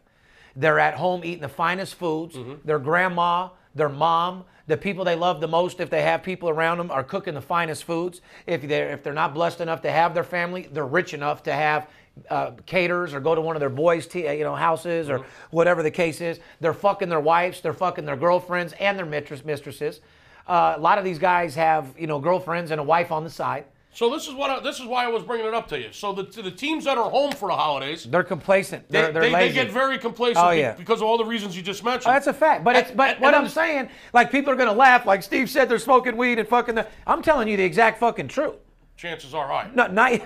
[0.53, 2.35] They're at home eating the finest foods.
[2.35, 2.67] Mm-hmm.
[2.67, 6.77] Their grandma, their mom, the people they love the most, if they have people around
[6.77, 8.21] them, are cooking the finest foods.
[8.45, 11.53] If they're if they're not blessed enough to have their family, they're rich enough to
[11.53, 11.87] have
[12.29, 15.19] uh, caterers or go to one of their boys' t- uh, you know houses or
[15.19, 15.29] Mm-hmm.
[15.55, 16.39] whatever the case is.
[16.59, 20.01] They're fucking their wives, they're fucking their girlfriends and their mistress mistresses.
[20.47, 23.29] Uh, a lot of these guys have you know girlfriends and a wife on the
[23.29, 23.65] side.
[23.91, 25.89] So this is what I, this is why I was bringing it up to you.
[25.91, 28.87] So the the teams that are home for the holidays, They're complacent.
[28.87, 30.73] they, They're, they're they, they get very complacent Oh, yeah.
[30.73, 32.09] because of all the reasons you just mentioned.
[32.09, 32.63] Oh, that's a fact.
[32.63, 35.49] But it's but and- what and I'm saying, like people are gonna laugh, like Steve
[35.49, 38.55] said they're smoking weed and fucking the I'm telling you the exact fucking truth.
[38.95, 39.69] Chances are high.
[39.73, 40.11] No, not,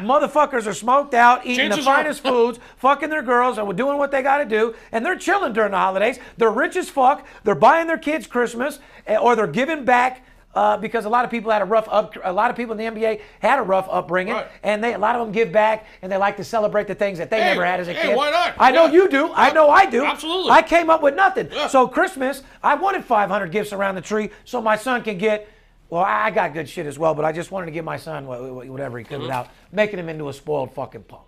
[0.00, 4.10] motherfuckers are smoked out, eating Chances the finest foods, fucking their girls, and doing what
[4.10, 6.18] they got to do, and they're chilling during the holidays.
[6.36, 7.24] They're rich as fuck.
[7.44, 10.24] They're buying their kids Christmas, eh, or they're giving back.
[10.56, 12.94] Uh, because a lot of people had a rough up, a lot of people in
[12.94, 14.46] the NBA had a rough upbringing, Right.
[14.62, 17.18] and they a lot of them give back, and they like to celebrate the things
[17.18, 18.16] that they Hey, never had as a hey, kid.
[18.16, 18.54] why not?
[18.58, 19.30] I know you do.
[19.34, 20.02] I know I do.
[20.02, 20.50] Absolutely.
[20.50, 21.50] I came up with nothing.
[21.52, 21.66] Yeah.
[21.66, 25.46] So Christmas, I wanted 500 gifts around the tree so my son can get.
[25.90, 28.26] Well, I got good shit as well, but I just wanted to give my son
[28.26, 29.22] wha- wha- whatever he could Mm-hmm.
[29.24, 31.22] without making him into a spoiled fucking punk.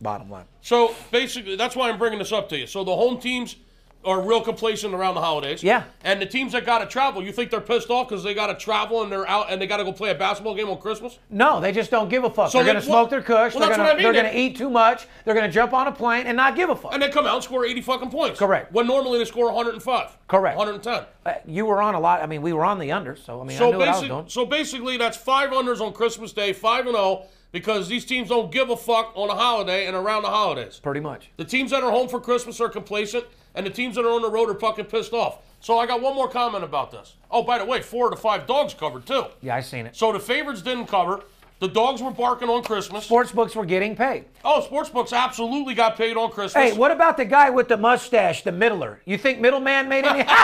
[0.00, 0.46] Bottom line.
[0.62, 2.66] So basically, that's why I'm bringing this up to you.
[2.66, 3.56] So the home teams
[4.04, 5.62] are real complacent around the holidays.
[5.62, 5.84] Yeah.
[6.02, 8.46] And the teams that got to travel, you think they're pissed off because they got
[8.48, 10.78] to travel and they're out and they got to go play a basketball game on
[10.78, 11.18] Christmas?
[11.30, 12.50] No, they just don't give a fuck.
[12.50, 13.54] So they're they- gonna smoke well- their kush.
[13.54, 14.02] well, they're what I mean.
[14.02, 15.06] they're gonna eat too much.
[15.24, 16.92] They're gonna jump on a plane and not give a fuck.
[16.92, 18.38] And they come out and score 80 fucking points.
[18.38, 18.72] Correct.
[18.72, 20.16] When normally they score 105.
[20.28, 20.56] Correct.
[20.56, 21.04] 110.
[21.26, 22.22] Uh, you were on a lot.
[22.22, 23.98] I mean, we were on the under, so I mean, I So, knew what I
[23.98, 24.24] was doing.
[24.28, 28.50] so basically, that's five unders on Christmas Day, 5 and 0, because these teams don't
[28.50, 30.80] give a fuck on a holiday and around the holidays.
[30.82, 31.30] Pretty much.
[31.36, 34.22] The teams that are home for Christmas are complacent, and the teams that are on
[34.22, 35.38] the road are fucking pissed off.
[35.60, 37.14] So I got one more comment about this.
[37.30, 39.26] Oh, by the way, four to five dogs covered too.
[39.40, 39.94] Yeah, I seen it.
[39.94, 41.22] So the favorites didn't cover.
[41.60, 43.04] The dogs were barking on Christmas.
[43.04, 44.24] Sports books were getting paid.
[44.44, 46.72] Oh, sportsbooks absolutely got paid on Christmas.
[46.72, 49.00] Hey, what about the guy with the mustache, the middler?
[49.04, 50.28] You think middleman made any?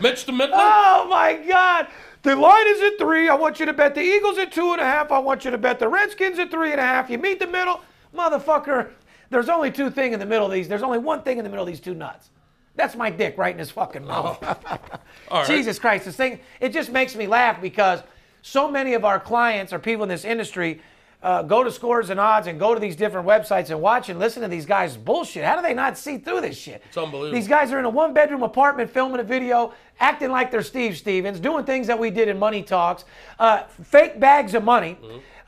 [0.00, 0.52] Mitch the Midland?
[0.54, 1.86] Oh my God!
[2.22, 3.28] The line is at three.
[3.28, 5.12] I want you to bet the Eagles at two and a half.
[5.12, 7.08] I want you to bet the Redskins at three and a half.
[7.08, 7.80] You meet the middle,
[8.14, 8.90] motherfucker.
[9.30, 10.68] There's only two thing in the middle of these.
[10.68, 12.30] There's only one thing in the middle of these two nuts.
[12.74, 14.38] That's my dick right in his fucking mouth.
[14.42, 14.78] Oh.
[15.30, 15.46] All right.
[15.46, 18.02] Jesus Christ, this thing, it just makes me laugh because
[18.42, 20.80] so many of our clients or people in this industry
[21.22, 24.18] uh, go to scores and odds and go to these different websites and watch and
[24.18, 25.44] listen to these guys bullshit.
[25.44, 26.82] How do they not see through this shit?
[26.86, 27.34] It's unbelievable.
[27.34, 30.96] These guys are in a one bedroom apartment filming a video, acting like they're Steve
[30.96, 33.04] Stevens, doing things that we did in Money Talks,
[33.38, 34.96] uh, fake bags of money.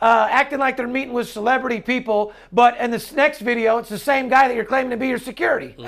[0.03, 3.99] Uh, acting like they're meeting with celebrity people, but in this next video, it's the
[3.99, 5.77] same guy that you're claiming to be your security.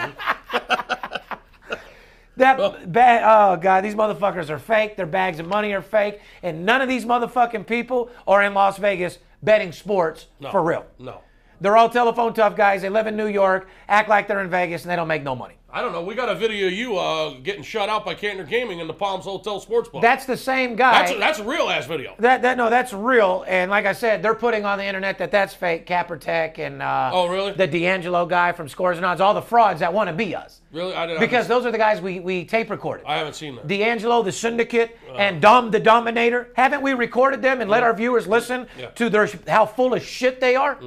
[2.37, 4.97] That bad, oh god, these motherfuckers are fake.
[4.97, 8.79] Their bags of money are fake, and none of these motherfucking people are in Las
[8.79, 10.51] Vegas betting sports No.
[10.51, 10.87] for real.
[10.99, 11.21] No.
[11.63, 12.83] They're all telephone tough guys.
[12.83, 15.37] They live in New York, act like they're in Vegas, and they don't make no
[15.37, 15.55] money.
[15.75, 16.03] I don't know.
[16.03, 18.93] We got a video of you uh, getting shut out by Cantor Gaming in the
[18.93, 20.03] Palms Hotel Sportsbook.
[20.03, 20.93] That's the same guy.
[21.01, 22.15] that's a, that's a real ass video.
[22.19, 23.43] that, that no, that's real.
[23.49, 25.87] And like I said, they're putting on the internet that that's fake.
[25.87, 27.53] CapperTek and uh, Oh, really?
[27.53, 30.61] the D'Angelo guy from Scores and Odds, all the frauds that want to be us.
[30.73, 30.93] Really?
[30.93, 31.21] I didn't.
[31.21, 31.27] Know.
[31.27, 33.07] Because those are the guys we, we tape recorded.
[33.07, 33.67] I haven't seen that.
[33.67, 36.51] D'Angelo, the syndicate, and Dom the Dominator.
[36.55, 38.87] Haven't we recorded them and let our viewers listen Yeah.
[38.87, 38.95] Mm-hmm.
[38.97, 40.79] to their how full of shit they are?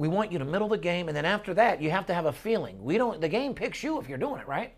[0.00, 2.24] We want you to middle the game, and then after that, you have to have
[2.24, 2.82] a feeling.
[2.82, 3.20] We don't.
[3.20, 4.72] The game picks you if you're doing it right.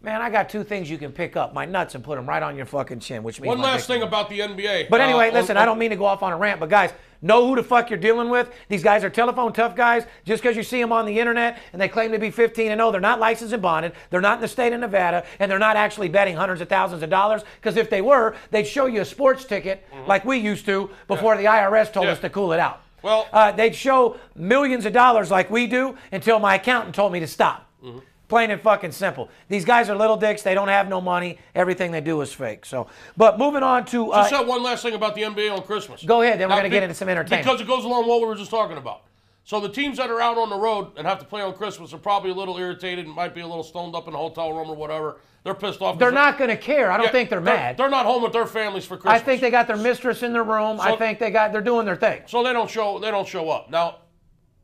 [0.00, 2.40] Man, I got two things you can pick up: my nuts and put them right
[2.40, 4.88] on your fucking chin, which means One last thing about the NBA.
[4.88, 6.68] But anyway, Uh, listen, on- I don't mean to go off on a rant, but
[6.68, 8.48] guys, know who the fuck you're dealing with.
[8.68, 10.06] These guys are telephone tough guys.
[10.24, 12.78] Just because you see them on the internet and they claim to be 15 and
[12.78, 13.90] 0, they're not licensed and bonded.
[14.10, 17.02] They're not in the state of Nevada, and they're not actually betting hundreds of thousands
[17.02, 17.42] of dollars.
[17.60, 21.36] Because if they were, they'd show you a sports ticket like we used to before
[21.36, 22.06] the IRS told Mm-hmm.
[22.06, 22.12] Yeah.
[22.12, 22.81] us to cool it out.
[23.02, 27.20] Well- uh, they'd show millions of dollars like we do until my accountant told me
[27.20, 27.68] to stop.
[27.84, 27.98] Mm-hmm.
[28.28, 29.28] Plain and fucking simple.
[29.48, 30.42] These guys are little dicks.
[30.42, 31.38] They don't have no money.
[31.54, 32.64] Everything they do is fake.
[32.64, 36.02] So, but moving on to uh, Just one last thing about the NBA on Christmas.
[36.02, 37.44] Go ahead, then we're gonna get into some entertainment.
[37.44, 39.02] Because it goes along with what we were just talking about.
[39.44, 41.92] So the teams that are out on the road and have to play on Christmas
[41.92, 44.52] are probably a little irritated and might be a little stoned up in a hotel
[44.52, 45.20] room or whatever.
[45.42, 45.98] They're pissed off.
[45.98, 46.92] They're not going to care.
[46.92, 47.76] I don't Yeah, think they're, mad.
[47.76, 49.20] They're not home with their families for Christmas.
[49.20, 50.78] I think they got their mistress in their room.
[50.80, 52.22] I think they got they're doing their thing.
[52.26, 53.00] so they don't show.
[53.00, 53.98] They don't show up now.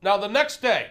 [0.00, 0.86] Now the next day,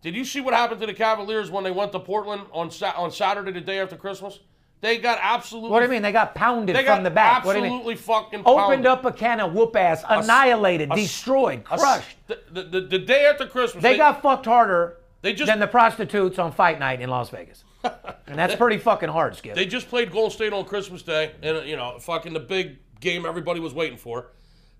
[0.00, 2.94] did you see what happened to the Cavaliers when they went to Portland on Sa-
[2.96, 4.38] on Saturday, the day after Christmas?
[4.82, 5.70] They got absolutely.
[5.70, 6.02] What do you mean?
[6.02, 7.44] They got pounded They from got the back.
[7.44, 7.72] What do you mean?
[7.72, 12.16] absolutely fucking Opened up a can of whoop ass, annihilated, a destroyed, A crushed.
[12.26, 15.68] The, the, the, the day after Christmas, They got fucked harder They just- than the
[15.68, 17.62] prostitutes on fight night in Las Vegas.
[17.84, 19.54] and that's pretty fucking hard, Skip.
[19.54, 23.24] They just played Golden State on Christmas Day, and you know, fucking the big game
[23.24, 24.32] everybody was waiting for.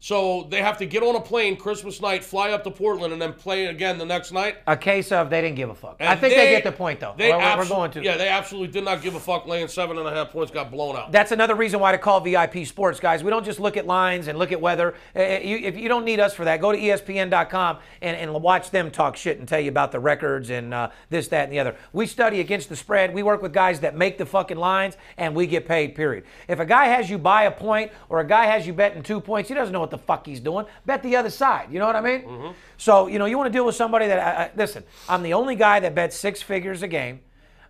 [0.02, 3.22] So they have to get on a plane Christmas night, fly up to Portland, and
[3.22, 4.56] then play again the next night.
[4.66, 5.98] a case of they didn't give a fuck.
[6.00, 7.14] I think they, get the point though.
[7.16, 8.02] They we're- we're going to.
[8.02, 9.46] Yeah, they absolutely did not give a fuck.
[9.46, 11.12] Laying seven and a half points, got blown out.
[11.12, 13.22] That's another reason why to call VIP Sports, guys.
[13.22, 14.94] We don't just look at lines and look at weather.
[15.14, 18.90] Uh, if you don't need us for that, go to ESPN.com and, and watch them
[18.90, 21.76] talk shit and tell you about the records and uh, this, that, and the other.
[21.92, 23.14] We study against the spread.
[23.14, 25.94] We work with guys that make the fucking lines, and we get paid.
[25.94, 26.24] Period.
[26.48, 29.20] If a guy has you buy a point or a guy has you betting two
[29.20, 30.66] points, he doesn't know what the fuck he's doing.
[30.84, 31.68] Bet the other side.
[31.70, 32.54] You know what I mean?
[32.78, 34.18] So you know you want to deal with somebody that.
[34.18, 37.20] I, I, listen, I'm the only guy that bets six figures a game.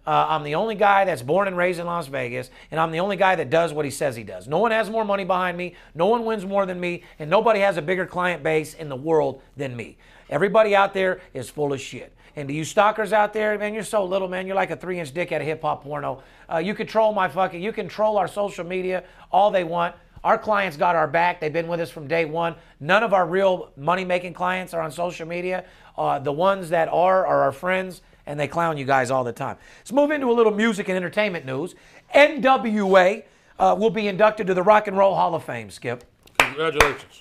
[0.04, 2.98] Uh, I'm the only guy that's born and raised in Las Vegas, and I'm the
[2.98, 4.48] only guy that does what he says he does.
[4.48, 7.60] No one has more money behind me, no one wins more than me, and nobody
[7.60, 9.98] has a bigger client base in the world than me.
[10.28, 12.12] Everybody out there is full of shit.
[12.34, 14.46] And to you stalkers out there, man, you're so little, man.
[14.46, 16.22] You're like a three-inch dick at a hip hop porno.
[16.52, 19.94] Uh, you control my fucking, you control our social media all they want.
[20.24, 21.40] Our clients got our back.
[21.40, 22.54] They've been with us from day one.
[22.78, 25.64] None of our real money-making clients are on social media.
[25.98, 29.32] Uh, the ones that are are our friends and they clown you guys all the
[29.32, 29.56] time.
[29.80, 31.74] Let's move into a little music and entertainment news.
[32.14, 33.24] NWA
[33.58, 36.04] uh, will be inducted to the Rock and Roll Hall of Fame, Skip.
[36.38, 37.12] Congratulations.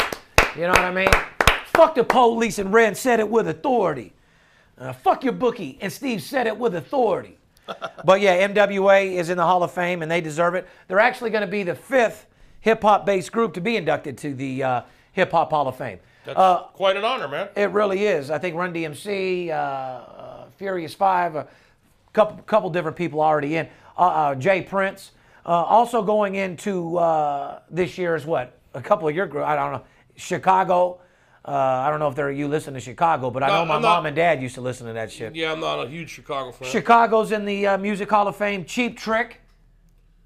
[0.56, 1.10] You know what I mean?
[1.66, 4.14] Fuck the police and Ren said it with authority.
[4.78, 7.38] Uh, fuck your bookie and Steve said it with authority.
[8.06, 10.68] but yeah, NWA is in the Hall of Fame and they deserve it.
[10.88, 12.28] They're actually going to be the fifth
[12.62, 14.82] hip hop based group to be inducted to the uh,
[15.14, 16.00] Hip Hop Hall of Fame.
[16.26, 17.50] That's Uh, quite an honor, man.
[17.56, 18.30] it really is.
[18.32, 21.48] I think Run DMC, uh, uh, Furious Five, a
[22.14, 23.68] couple couple different people already in.
[23.98, 25.12] Uh, uh, Jay Prince,
[25.46, 29.46] uh, also going into uh, this year is what a couple of your group.
[29.46, 29.82] I don't know
[30.16, 31.00] Chicago.
[31.44, 33.74] Uh, I don't know if they're you listen to Chicago, but I No, know my
[33.74, 35.36] not- mom and dad used to listen to that shit.
[35.36, 36.70] Yeah, I'm not a huge Chicago fan.
[36.70, 38.64] Chicago's in the uh, Music Hall of Fame.
[38.64, 39.41] Cheap Trick.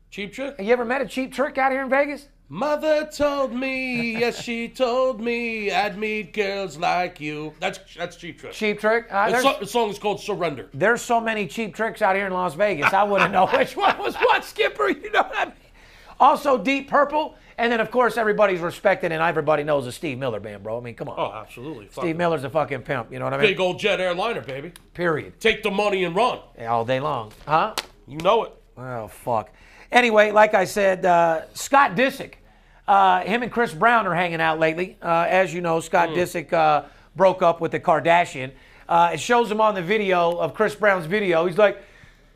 [0.10, 0.56] Cheap chick.
[0.60, 2.30] You ever met a Cheap Trick out here in Vegas?
[2.48, 7.54] Mother told me, yes, she told me, I'd meet girls like you.
[7.60, 8.54] That's that's cheap trick.
[8.54, 9.08] Cheap Trick.
[9.10, 10.70] Uh, The, so, the song is called Surrender.
[10.74, 12.94] there's so many cheap tricks out here in Las Vegas.
[12.94, 14.90] I wouldn't know which one was what, Skipper.
[14.90, 15.54] You know what I mean?
[16.20, 20.40] Also, Deep Purple, and then of course everybody's respected and everybody knows the Steve Miller
[20.40, 20.78] band, bro.
[20.78, 21.16] I mean, come on.
[21.20, 21.86] Oh, absolutely.
[21.88, 23.12] Steve Fucking Miller's a fucking pimp.
[23.12, 23.48] You know what I mean?
[23.48, 24.72] Big old jet airliner, baby.
[24.94, 25.40] Period.
[25.42, 26.40] Take the money and run.
[26.62, 27.74] All day long, huh?
[28.08, 28.54] You know it.
[28.78, 29.50] Oh fuck.
[29.92, 32.36] Anyway, like I said, uh, Scott Disick,
[32.88, 34.98] uh, him and Chris Brown are hanging out lately.
[35.02, 36.84] Uh, as you know, Scott Disick uh,
[37.16, 38.52] broke up with the Kardashian.
[38.88, 41.46] Uh, it shows him on the video of Chris Brown's video.
[41.46, 41.82] He's like,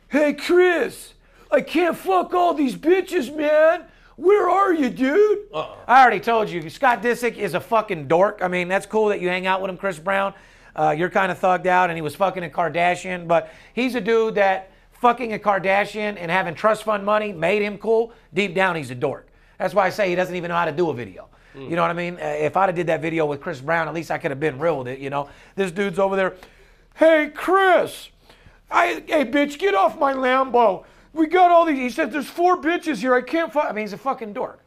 [0.08, 1.14] "Hey Chris,
[1.50, 3.84] I can't fuck all these bitches, man.
[4.16, 8.40] Where are you, dude?" I already told you, Scott Disick is a fucking dork.
[8.42, 10.34] I mean, that's cool that you hang out with him, Chris Brown.
[10.74, 14.00] Uh, you're kind of thugged out, and he was fucking a Kardashian, but he's a
[14.00, 14.69] dude that
[15.00, 18.12] fucking a Kardashian and having trust fund money made him cool.
[18.32, 19.26] Deep down, he's a dork.
[19.58, 21.28] That's why I say he doesn't even know how to do a video.
[21.68, 22.14] You know what I mean?
[22.14, 24.38] Uh, if I'd have did that video with Chris Brown, at least I could have
[24.38, 25.00] been real with it.
[25.00, 26.36] You know, this dude's over there.
[26.94, 28.10] Hey, Chris.
[28.70, 30.84] I, hey, bitch, get off my Lambo.
[31.12, 31.78] We got all these.
[31.78, 33.14] He said, "There's four bitches here.
[33.14, 34.59] I can't find." I mean, he's a fucking dork.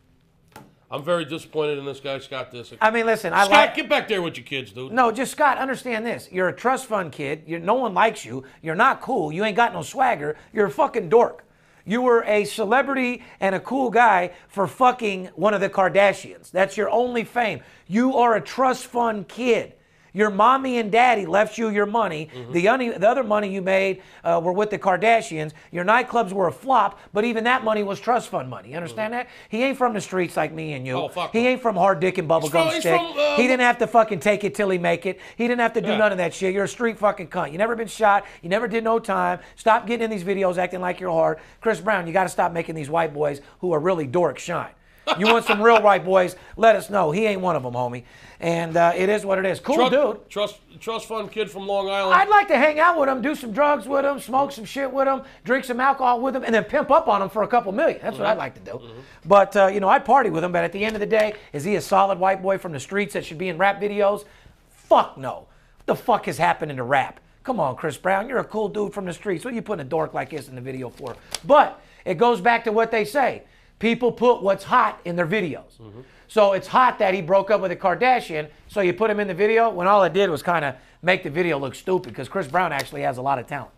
[0.93, 2.77] I'm very disappointed in this guy, Scott Disick.
[2.79, 3.75] I mean, listen, I Scott, like.
[3.75, 4.91] get back there with your kids, dude.
[4.91, 6.29] No, just Scott, understand this.
[6.31, 7.41] You're a trust fund kid.
[7.47, 8.43] You're, no one likes you.
[8.61, 9.31] You're not cool.
[9.31, 10.37] You ain't got no swagger.
[10.53, 11.45] You're a fucking dork.
[11.83, 16.51] You were a celebrity and a cool guy for fucking one of the Kardashians.
[16.51, 17.61] That's your only fame.
[17.87, 19.73] You are a trust fund kid.
[20.13, 22.29] Your mommy and daddy left you your money.
[22.51, 25.53] The, only, the other money you made uh, were with the Kardashians.
[25.71, 28.69] Your nightclubs were a flop, but even that money was trust fund money.
[28.69, 29.27] You understand that?
[29.49, 30.93] He ain't from the streets like me and you.
[30.93, 32.95] Oh, fuck he ain't from hard dick and bubblegum he's stick.
[32.95, 35.19] from, uh, he didn't have to fucking take it till he make it.
[35.35, 35.97] He didn't have to do Yeah.
[35.97, 36.53] none of that shit.
[36.53, 37.51] You're a street fucking cunt.
[37.51, 38.25] You never been shot.
[38.43, 39.39] You never did no time.
[39.55, 41.39] Stop getting in these videos acting like you're hard.
[41.59, 44.69] Chris Brown, you got to stop making these white boys who are really dorks shine.
[45.17, 46.35] You want some real white boys?
[46.57, 47.11] Let us know.
[47.11, 48.03] He ain't one of them, homie.
[48.39, 49.59] And uh, it is what it is.
[49.59, 50.29] Cool dude.
[50.29, 52.15] Trust, trust fund kid from Long Island.
[52.15, 54.91] I'd like to hang out with him, do some drugs with him, smoke some shit
[54.91, 57.47] with him, drink some alcohol with him, and then pimp up on him for a
[57.47, 57.99] couple million.
[58.01, 58.81] That's what I'd like to do.
[59.25, 61.33] But, uh, you know, I'd party with him, but at the end of the day,
[61.53, 64.25] is he a solid white boy from the streets that should be in rap videos?
[64.71, 65.47] Fuck no.
[65.77, 67.19] What the fuck is happening to rap?
[67.43, 69.43] Come on, Chris Brown, you're a cool dude from the streets.
[69.43, 71.15] What are you putting a dork like this in the video for?
[71.45, 73.43] But it goes back to what they say.
[73.83, 75.81] People put what's hot in their videos.
[76.29, 78.47] So it's hot that he broke up with a Kardashian.
[78.69, 81.21] So you put him in the video when all it did was kind of make
[81.21, 83.73] the video look stupid because Chris Brown actually has a lot of talent.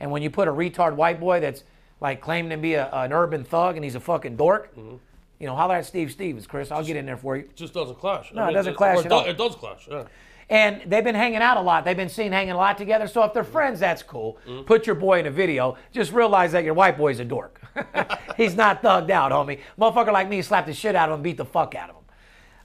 [0.00, 1.64] And when you put a retard white boy that's
[2.00, 5.54] like claiming to be a, an urban thug and he's a fucking dork, you know,
[5.54, 6.70] holler at Steve Stevens, Chris.
[6.72, 7.46] I'll get in there for you.
[7.54, 8.32] just doesn't clash.
[8.32, 9.30] No, it doesn't clash at it, do-.
[9.30, 9.86] It does clash.
[9.90, 10.04] Yeah.
[10.48, 11.84] And they've been hanging out a lot.
[11.84, 13.06] They've been seen hanging a lot together.
[13.06, 14.38] So if they're friends, that's cool.
[14.64, 15.76] Put your boy in a video.
[15.92, 17.59] Just realize that your white boy's a dork.
[18.36, 19.60] He's not thugged out, homie.
[19.78, 22.00] Motherfucker like me slapped the shit out of him, beat the fuck out of him.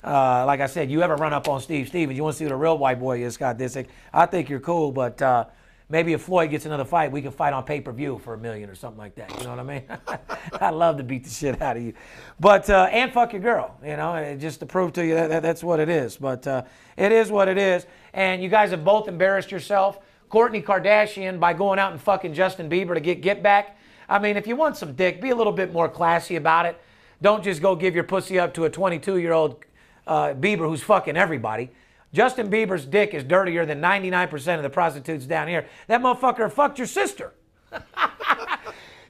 [0.03, 2.45] Uh, like I said, you ever run up on Steve Stevens, you want to see
[2.45, 3.87] what a real white boy is, Scott Disick.
[4.13, 5.45] I think you're cool, but uh,
[5.89, 8.37] maybe if Floyd gets another fight, we can fight on pay per view for a
[8.37, 9.35] million or something like that.
[9.39, 9.83] You know what I mean?
[10.61, 11.93] I'd love to beat the shit out of you.
[12.39, 15.41] But, uh, and fuck your girl, you know, just to prove to you that, that
[15.41, 16.17] that's what it is.
[16.17, 16.63] But uh,
[16.97, 17.87] it is what it is.
[18.13, 19.99] And you guys have both embarrassed yourself.
[20.29, 23.77] Kourtney Kardashian by going out and fucking Justin Bieber to get get back.
[24.07, 26.79] I mean, if you want some dick, be a little bit more classy about it.
[27.21, 29.63] Don't just go give your pussy up to a 22 year old
[30.05, 31.71] uh, Bieber who's fucking everybody.
[32.13, 35.65] Justin Bieber's dick is dirtier than 99% of the prostitutes down here.
[35.87, 37.33] That motherfucker fucked your sister.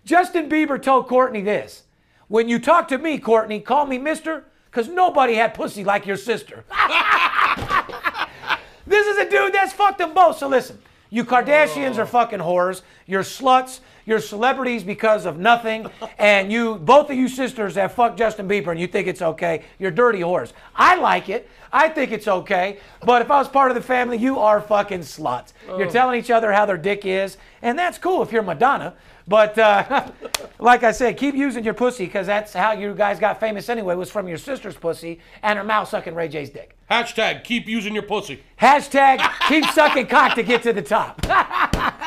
[0.05, 1.83] Justin Bieber told Kourtney this
[2.27, 6.17] When you talk to me, Kourtney, call me mister, because nobody had pussy like your
[6.17, 6.63] sister.
[8.87, 10.37] this is a dude that's fucked them both.
[10.37, 10.79] So listen,
[11.09, 12.81] you Kardashians are fucking whores.
[13.05, 13.81] You're sluts.
[14.05, 15.87] You're celebrities because of nothing.
[16.17, 19.63] And you, both of you sisters have fucked Justin Bieber and you think it's okay.
[19.79, 20.53] You're dirty whores.
[20.75, 21.49] I like it.
[21.71, 22.79] I think it's okay.
[23.03, 25.53] But if I was part of the family, you are fucking sluts.
[25.67, 27.37] You're telling each other how their dick is.
[27.61, 28.93] And that's cool if you're Madonna.
[29.27, 30.11] But uh,
[30.59, 33.95] like I said, keep using your pussy because that's how you guys got famous anyway,
[33.95, 36.77] was from your sister's pussy and her mouth sucking Ray J's dick.
[36.89, 38.43] Hashtag keep using your pussy.
[38.61, 41.25] Hashtag keep sucking cock to get to the top.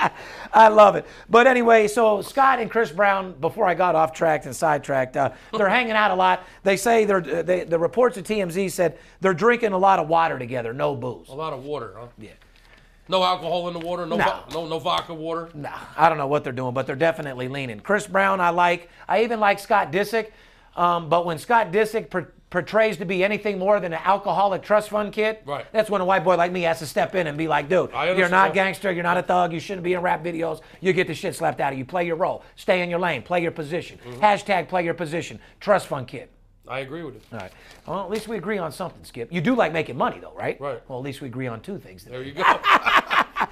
[0.52, 1.06] I love it.
[1.28, 5.30] But anyway, so Scott and Chris Brown, before I got off track and sidetracked, uh,
[5.56, 6.44] they're hanging out a lot.
[6.64, 10.38] They say they're, they, the reports of TMZ said they're drinking a lot of water
[10.38, 11.28] together, no booze.
[11.28, 12.06] A lot of water, huh?
[12.18, 12.30] Yeah.
[13.10, 14.04] No alcohol in the water.
[14.04, 14.44] No, No.
[14.52, 15.48] no, no vodka water.
[15.54, 17.80] Nah, I don't know what they're doing, but they're definitely leaning.
[17.80, 18.90] Chris Brown, I like.
[19.08, 20.30] I even like Scott Disick.
[20.76, 24.90] Um, but when Scott Disick per- portrays to be anything more than an alcoholic trust
[24.90, 25.66] fund kid, Right.
[25.72, 27.90] that's when a white boy like me has to step in and be like, dude,
[27.92, 31.06] you're not gangster, you're not a thug, you shouldn't be in rap videos, you get
[31.06, 31.84] the shit slapped out of you.
[31.84, 33.98] Play your role, stay in your lane, play your position.
[34.06, 34.20] Mm-hmm.
[34.20, 35.38] Hashtag play your position.
[35.60, 36.28] Trust fund kid.
[36.66, 37.20] I agree with you.
[37.32, 37.52] All right.
[37.86, 39.32] Well, at least we agree on something, Skip.
[39.32, 40.60] You do like making money, though, right?
[40.60, 40.82] Right.
[40.86, 42.04] Well, at least we agree on two things.
[42.04, 42.42] There you go.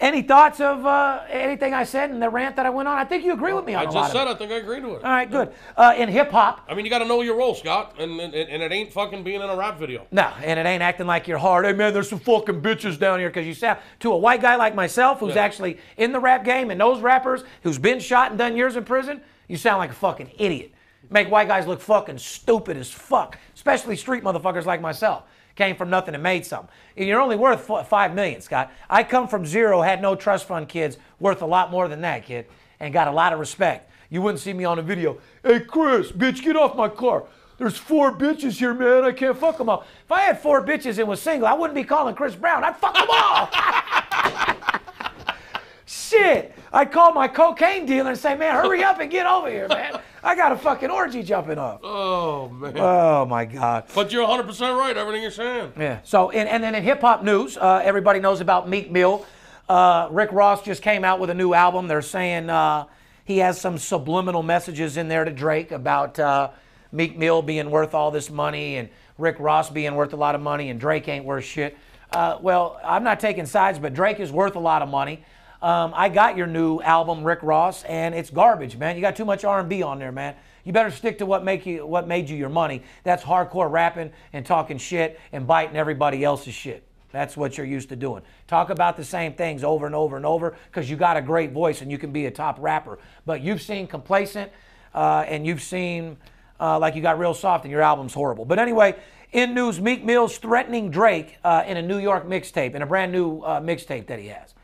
[0.00, 2.96] Any thoughts of uh, anything I said in the rant that I went on?
[2.96, 4.28] I think you agree with me on I a lot just said.
[4.28, 5.02] I think I agree to it.
[5.04, 5.52] All right, good.
[5.76, 8.32] Uh, in hip hop, I mean, you got to know your role, Scott, and, and
[8.32, 10.06] and it ain't fucking being in a rap video.
[10.12, 11.64] no, and it ain't acting like you're hard.
[11.64, 14.54] Hey man, there's some fucking bitches down here because you sound to a white guy
[14.54, 15.42] like myself who's Yeah.
[15.42, 18.84] actually in the rap game and knows rappers, who's been shot and done years in
[18.84, 19.20] prison.
[19.48, 20.72] You sound like a fucking idiot.
[21.10, 25.24] Make white guys look fucking stupid as fuck, especially street motherfuckers like myself.
[25.58, 26.70] Came from nothing and made something.
[26.96, 28.70] You're only worth five million, Scott.
[28.88, 32.24] I come from zero, had no trust fund kids, worth a lot more than that,
[32.24, 32.46] kid,
[32.78, 33.90] and got a lot of respect.
[34.08, 35.18] You wouldn't see me on a video.
[35.42, 37.24] Hey, Chris, bitch, get off my car.
[37.56, 39.02] There's four bitches here, man.
[39.02, 39.84] I can't fuck them all.
[40.04, 42.62] If I had four bitches and was single, I wouldn't be calling Chris Brown.
[42.62, 43.50] I'd fuck them all.
[45.86, 46.54] Shit.
[46.72, 50.00] I'd call my cocaine dealer and say, man, hurry up and get over here, man.
[50.22, 51.80] I got a fucking orgy jumping off.
[51.82, 52.74] Oh man.
[52.76, 53.84] Oh my God.
[53.94, 54.96] but you're 100 percent right.
[54.96, 55.72] Everything you're saying.
[55.78, 56.00] Yeah.
[56.04, 59.24] So, and, and then in hip hop news, uh, everybody knows about Meek Mill.
[59.68, 61.88] Uh, Rick Ross just came out with a new album.
[61.88, 62.86] They're saying uh,
[63.24, 66.50] he has some subliminal messages in there to Drake about uh,
[66.90, 68.88] Meek Mill being worth all this money and
[69.18, 71.76] Rick Ross being worth a lot of money and Drake ain't worth shit.
[72.12, 75.22] Uh, well, I'm not taking sides, but Drake is worth a lot of money.
[75.60, 78.94] Um, I got your new album, Rick Ross, and it's garbage, man.
[78.94, 80.36] You got too much R&B on there, man.
[80.64, 82.82] You better stick to what make you what made you your money.
[83.02, 86.84] That's hardcore rapping and talking shit and biting everybody else's shit.
[87.10, 88.22] That's what you're used to doing.
[88.46, 91.52] Talk about the same things over and over and over because you got a great
[91.52, 92.98] voice and you can be a top rapper.
[93.24, 94.52] But you've seen complacent
[94.94, 96.18] uh, and you've seen
[96.60, 98.44] uh, like you got real soft and your album's horrible.
[98.44, 98.96] But anyway,
[99.32, 103.12] in news, Meek Mill's threatening Drake uh, in a New York mixtape, in a brand
[103.12, 104.54] new uh, mixtape that he has,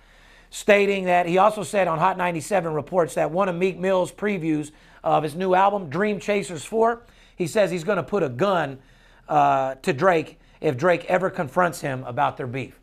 [0.55, 4.71] stating that he also said on Hot 97 reports that one of Meek Mill's previews
[5.03, 7.03] of his new album, Dream Chasers 4,
[7.35, 8.79] he says he's going to put a gun
[9.29, 12.79] uh, to Drake if Drake ever confronts him about their beef.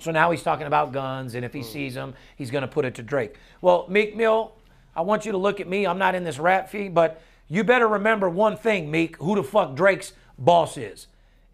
[0.00, 2.84] So now he's talking about guns, and if he sees them, he's going to put
[2.84, 3.36] it to Drake.
[3.62, 4.52] Well, Meek Mill,
[4.94, 5.86] I want you to look at me.
[5.86, 9.42] I'm not in this rap feed, but you better remember one thing, Meek, who the
[9.42, 11.06] fuck Drake's boss is.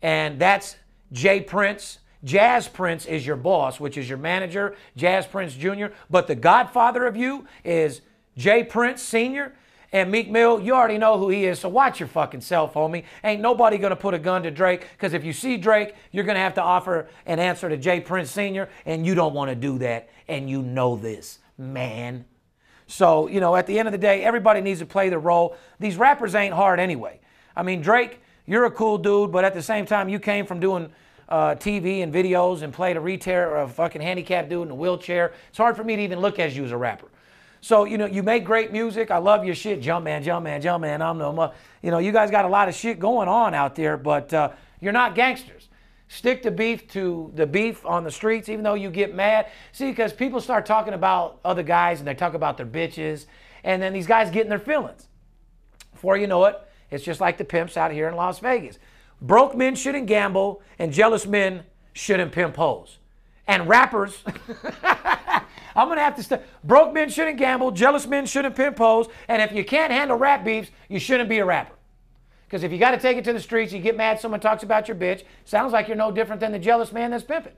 [0.02, 0.74] And that's
[1.12, 2.00] Jay Prince.
[2.24, 5.86] Jas Prince is your boss, which is your manager, Jas Prince Jr.
[6.10, 8.00] But the godfather of you is
[8.36, 9.52] Jay Prince Sr.
[9.94, 13.04] And Meek Mill, you already know who he is, so watch your fucking self, homie.
[13.22, 16.38] Ain't nobody gonna put a gun to Drake, because if you see Drake, you're gonna
[16.38, 20.08] have to offer an answer to Jay Prince Sr., and you don't wanna do that,
[20.28, 22.24] and you know this, man.
[22.86, 25.56] So, you know, at the end of the day, everybody needs to play their role.
[25.78, 27.20] These rappers ain't hard anyway.
[27.54, 30.58] I mean, Drake, you're a cool dude, but at the same time, you came from
[30.58, 30.90] doing
[31.32, 35.32] uh, TV and videos and played a retail a fucking handicapped dude in a wheelchair.
[35.48, 37.08] It's hard for me to even look at you as a rapper.
[37.62, 39.10] So, you know, you make great music.
[39.10, 39.80] I love your shit.
[39.80, 41.00] Jump man, jump man, jump man.
[41.00, 41.52] I'm no.
[41.80, 44.50] You know, you guys got a lot of shit going on out there, but uh,
[44.80, 45.70] you're not gangsters.
[46.08, 49.46] Stick to beef to the beef on the streets, even though you get mad.
[49.72, 53.24] See, because people start talking about other guys and they talk about their bitches,
[53.64, 55.08] and then these guys get in their feelings.
[55.92, 56.60] Before you know it,
[56.90, 58.78] it's just like the pimps out here in Las Vegas.
[59.22, 61.62] Broke men shouldn't gamble, and jealous men
[61.92, 62.98] shouldn't pimp hoes.
[63.46, 64.22] And rappers,
[64.82, 69.40] I'm gonna have to st- broke men shouldn't gamble, jealous men shouldn't pimp hoes, and
[69.40, 71.74] if you can't handle rap beefs, you shouldn't be a rapper.
[72.46, 74.64] Because if you got to take it to the streets, you get mad, someone talks
[74.64, 77.54] about your bitch, sounds like you're no different than the jealous man that's pimping.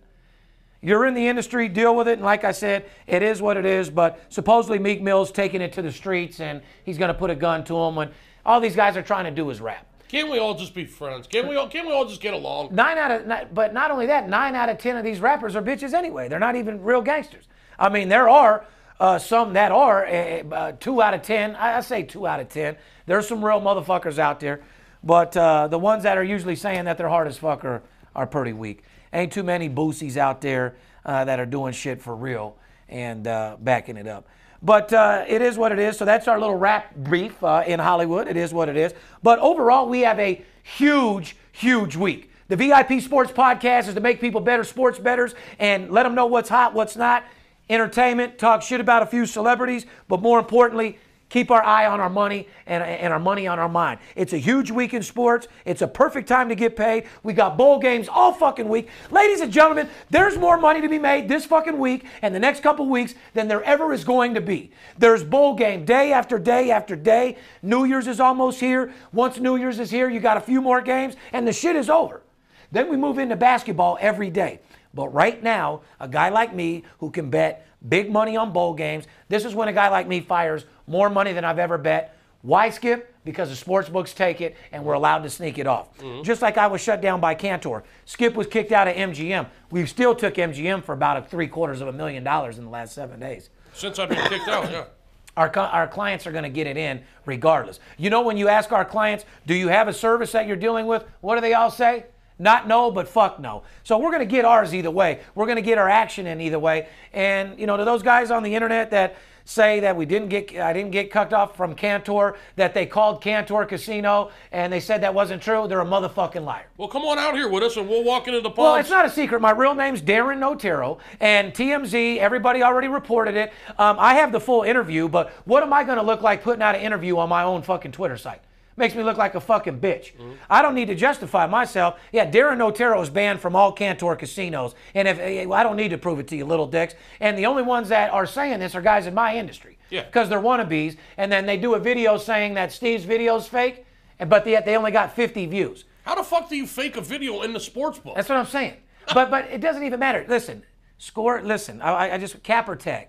[0.83, 3.65] You're in the industry, deal with it, and like I said, it is what it
[3.65, 3.89] is.
[3.89, 7.65] But supposedly Meek Mill's taking it to the streets, and he's gonna put a gun
[7.65, 8.11] to him when
[8.45, 9.87] all these guys are trying to do is rap.
[10.15, 11.27] Can't we all just be friends?
[11.27, 11.67] Can't we all?
[11.67, 12.73] Can't we all just get along?
[12.73, 15.63] Nine out of, but not only that, nine out of ten of these rappers are
[15.63, 16.29] bitches anyway.
[16.29, 17.49] They're not even real gangsters.
[17.81, 18.65] I mean, there are
[19.01, 21.57] uh, some that are uh, uh, two out of ten.
[21.57, 22.77] I, I say two out of ten.
[23.07, 24.63] There's some real motherfuckers out there,
[25.03, 27.83] but uh, the ones that are usually saying that they're hard as fuck are,
[28.15, 28.85] are pretty weak.
[29.13, 32.57] Ain't too many boosies out there uh, that are doing shit for real
[32.89, 34.29] and uh, backing it up.
[34.63, 35.99] But uh, it is what it is.
[35.99, 38.29] So that's our little rap brief uh, in Hollywood.
[38.29, 38.95] It is what it is.
[39.23, 42.31] But overall, we have a huge, huge week.
[42.49, 46.27] The VIP Sports Podcast is to make people better sports betters and let them know
[46.27, 47.25] what's hot, what's not.
[47.71, 50.99] Entertainment, talk shit about a few celebrities, but more importantly,
[51.35, 53.99] keep our eye on our money and, and our money on our mind.
[54.15, 55.49] It's a huge week in sports.
[55.65, 57.07] It's a perfect time to get paid.
[57.25, 58.89] We got bowl games all fucking week.
[59.11, 62.63] Ladies and gentlemen, there's more money to be made this fucking week and the next
[62.63, 64.71] couple weeks than there ever is going to be.
[64.97, 67.37] There's bowl game day after day after day.
[67.63, 68.93] New Year's is almost here.
[69.13, 71.91] Once New Year's is here, you got a few more games and the shit is
[71.91, 72.23] over.
[72.71, 74.61] Then we move into basketball every day.
[74.95, 79.07] But right now, a guy like me who can bet big money on bowl games,
[79.29, 82.17] this is when a guy like me fires more money than I've ever bet.
[82.43, 83.15] Why skip?
[83.25, 85.97] Because the sports books take it and we're allowed to sneak it off.
[85.99, 86.25] Mm-hmm.
[86.25, 87.85] Just like I was shut down by Cantor.
[88.05, 89.47] Skip was kicked out of MGM.
[89.71, 92.71] We still took MGM for about a three quarters of a million dollars in the
[92.71, 93.49] last seven days.
[93.73, 94.85] Since I've been kicked out, yeah.
[95.37, 97.81] Our, our clients are going to get it in regardless.
[97.99, 100.87] You know, when you ask our clients, do you have a service that you're dealing
[100.87, 101.05] with?
[101.23, 102.05] What do they all say?
[102.39, 103.65] Not no, but fuck no.
[103.83, 105.23] So we're going to get ours either way.
[105.35, 106.87] We're going to get our action in either way.
[107.13, 110.57] And, you know, to those guys on the internet that say that we didn't get,
[110.57, 115.03] I didn't get cucked off from Cantor, that they called Cantor Casino and they said
[115.03, 116.67] that wasn't true, they're a motherfucking liar.
[116.77, 118.59] Well, come on out here with us and we'll walk into the ponds.
[118.59, 119.41] Well, it's not a secret.
[119.41, 123.53] My real name's Darin Notaro, and TMZ, everybody already reported it.
[123.79, 126.63] Um, I have the full interview, but what am I going to look like putting
[126.63, 128.41] out an interview on my own fucking Twitter site?
[128.77, 130.13] Makes me look like a fucking bitch.
[130.51, 132.01] I don't need to justify myself.
[132.13, 134.75] Yeah, Darin Notaro is banned from all Cantor casinos.
[134.95, 136.95] And if eh, I don't need to prove it to you, little dicks.
[137.21, 139.79] And the only ones that are saying this are guys in my industry.
[139.91, 140.03] Yeah.
[140.05, 140.97] Because they're wannabes.
[141.17, 143.87] And then they do a video saying that Steve's video's fake,
[144.27, 145.85] but yet they only got 50 views.
[146.05, 148.17] How the fuck do you fake a video in the sports book?
[148.17, 148.75] That's what I'm saying.
[149.15, 150.25] But but it doesn't even matter.
[150.29, 150.65] Listen,
[150.99, 151.41] score.
[151.43, 153.07] Listen, I, I- I just CapperTek,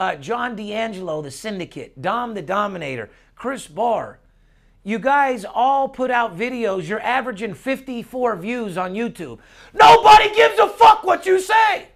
[0.00, 4.18] uh, John D'Angelo, the Syndicate, Dom the Dominator, Chris Barr.
[4.84, 6.86] You guys all put out videos.
[6.86, 9.38] You're averaging 54 views on YouTube.
[9.72, 11.88] Nobody gives a fuck what you say.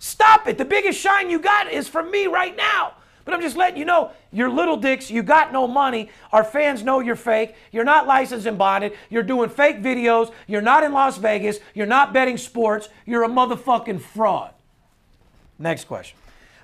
[0.00, 0.58] Stop it.
[0.58, 2.94] The biggest shine you got is from me right now.
[3.24, 5.08] But I'm just letting you know, you're little dicks.
[5.08, 6.10] You got no money.
[6.32, 7.54] Our fans know you're fake.
[7.70, 8.94] You're not licensed and bonded.
[9.08, 10.32] You're doing fake videos.
[10.48, 11.58] You're not in Las Vegas.
[11.74, 12.88] You're not betting sports.
[13.06, 14.52] You're a motherfucking fraud.
[15.60, 16.18] Next question.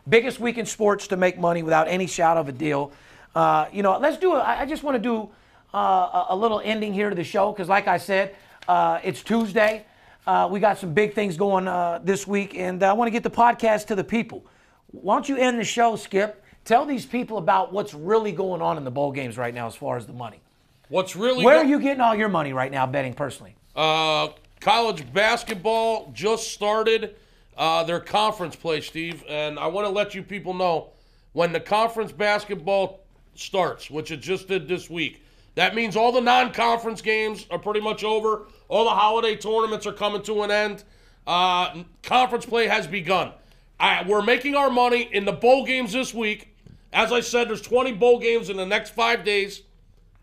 [0.08, 2.90] Biggest week in sports to make money without any shout of a deal.
[3.36, 5.28] Uh, you know, let's do I just want to do
[5.74, 8.34] uh, a, little ending here to the show because, like I said,
[8.66, 9.84] uh, it's Tuesday.
[10.26, 13.22] Uh, we got some big things going uh, this week, and I want to get
[13.22, 14.44] the podcast to the people.
[14.90, 16.44] Why don't you end the show, Skip?
[16.64, 19.74] Tell these people about what's really going on in the bowl games right now as
[19.74, 20.40] far as the money.
[20.88, 23.54] What's really Where go- are you getting all your money right now betting personally?
[23.74, 24.28] Uh,
[24.60, 27.14] college basketball just started
[27.56, 30.90] uh, their conference play, Steve, and I want to let you people know
[31.32, 33.00] when the conference basketball
[33.34, 35.22] starts, which it just did this week.
[35.58, 38.46] That means all the non-conference games are pretty much over.
[38.68, 40.84] All the holiday tournaments are coming to an end.
[41.26, 43.32] Uh, conference play has begun.
[43.80, 46.54] I, we're making our money in the bowl games this week.
[46.92, 49.62] As I said, there's 20 bowl games in the next five days.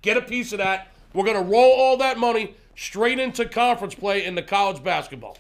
[0.02, 0.94] Get a piece of that.
[1.14, 5.38] We're going to roll all that money straight into conference play in the college basketball.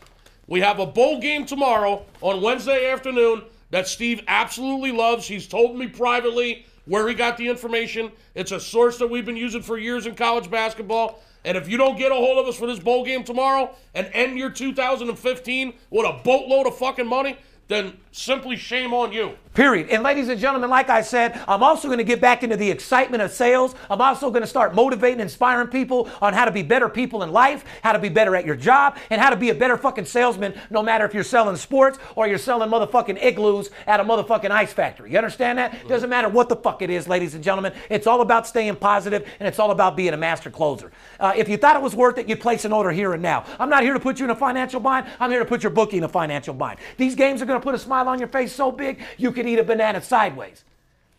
[0.47, 5.25] We have a bowl game tomorrow on Wednesday afternoon that Steve absolutely loves.
[5.25, 8.11] He's told me privately where he got the information.
[8.33, 11.21] It's a source that we've been using for years in college basketball.
[11.43, 14.09] And if you don't get a hold of us for this bowl game tomorrow and
[14.13, 19.35] end your 2015 with a boatload of fucking money, then simply shame on you.
[19.55, 19.89] Period.
[19.89, 22.69] And ladies and gentlemen, like I said, I'm also going to get back into the
[22.69, 23.73] excitement of sales.
[23.89, 27.31] I'm also going to start motivating, inspiring people on how to be better people in
[27.31, 30.05] life, how to be better at your job, and how to be a better fucking
[30.05, 34.51] salesman no matter if you're selling sports or you're selling motherfucking igloos at a motherfucking
[34.51, 35.11] ice factory.
[35.11, 35.87] You understand that?
[35.87, 37.73] Doesn't matter what the fuck it is, ladies and gentlemen.
[37.89, 40.91] It's all about staying positive and it's all about being a master closer.
[41.17, 43.45] Uh, if you thought it was worth it, you'd place an order here and now.
[43.57, 45.07] I'm not here to put you in a financial bind.
[45.19, 46.79] I'm here to put your bookie in a financial bind.
[46.97, 49.47] These games are going to put a smile on your face so big you could
[49.47, 50.63] eat a banana sideways.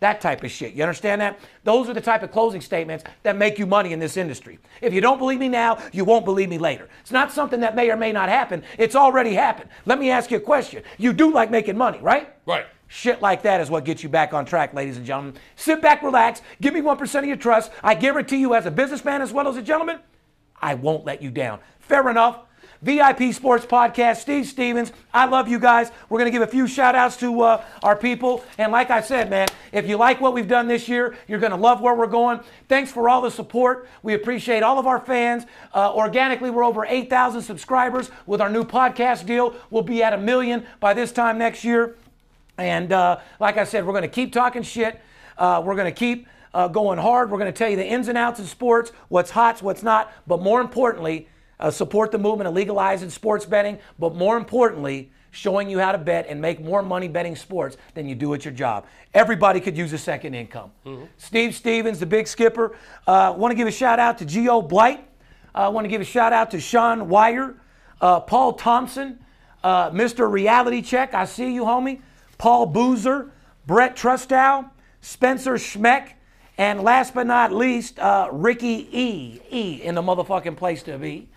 [0.01, 0.74] That type of shit.
[0.74, 1.39] You understand that?
[1.64, 4.59] Those are the type of closing statements that make you money in this industry.
[4.82, 6.89] If you don't believe me now, you won't believe me later.
[7.01, 8.62] It's not something that may or may not happen.
[8.78, 9.70] It's already happened.
[9.87, 10.82] Let me ask you a question.
[10.99, 12.34] You do like making money, right?
[12.45, 12.66] Right.
[12.89, 15.34] Shit like that is what gets you back on track, ladies and gentlemen.
[15.57, 17.72] Sit back, relax, give me 1% of your trust.
[17.82, 19.99] I guarantee you, as a businessman as well as a gentleman,
[20.61, 21.61] I won't let you down.
[21.80, 22.41] Fair enough.
[22.83, 24.93] VIP Sports Podcast, Steve Stevens.
[25.12, 25.91] I love you guys.
[26.09, 28.45] We're going to give a few shout outs to uh, our people.
[28.59, 31.53] And like I said, man, if you like what we've done this year, you're going
[31.53, 32.41] to love where we're going.
[32.68, 33.89] Thanks for all the support.
[34.03, 35.45] We appreciate all of our fans.
[35.74, 39.55] Uh, organically, we're over 8,000 subscribers with our new podcast deal.
[39.70, 41.97] We'll be at a million by this time next year.
[42.59, 45.01] And uh, like I said, we're going to keep talking shit.
[45.37, 47.31] Uh, we're going to keep uh, going hard.
[47.31, 50.11] We're going to tell you the ins and outs of sports, what's hot, what's not.
[50.27, 51.29] But more importantly,
[51.61, 53.79] uh, support the movement of legalizing sports betting.
[53.99, 58.09] But more importantly, showing you how to bet and make more money betting sports than
[58.09, 58.87] you do at your job.
[59.13, 60.71] Everybody could use a second income.
[61.19, 62.77] Steve Stevens, the big skipper.
[63.07, 65.07] Uh, Want to give a shout out to Geo Blight.
[65.55, 67.55] I want to give a shout out to Sean Wire,
[68.01, 69.19] uh, Paul Thompson,
[69.65, 70.31] uh, Mr.
[70.31, 71.15] Reality Check.
[71.15, 72.01] I see you, homie.
[72.39, 73.31] Paul Boozer,
[73.67, 76.13] Brett Trustow, Spencer Schmeck,
[76.59, 79.41] and last but not least, uh, Ricky E.
[79.51, 81.29] E in the motherfucking place to be.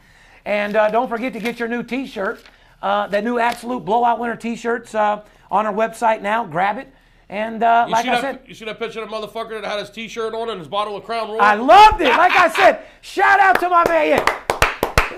[0.49, 2.43] And uh, don't forget to get your new T-shirt,
[2.81, 6.43] uh, that new Absolute Blowout Winner T-shirts uh, on our website now.
[6.43, 6.91] Grab it.
[7.29, 8.21] And uh, like I that?
[8.21, 10.67] said, you see that picture of that motherfucker that had his T-shirt on and his
[10.67, 11.39] bottle of Crown Royal?
[11.39, 12.07] I loved it.
[12.07, 14.25] Like I said, shout out to my man.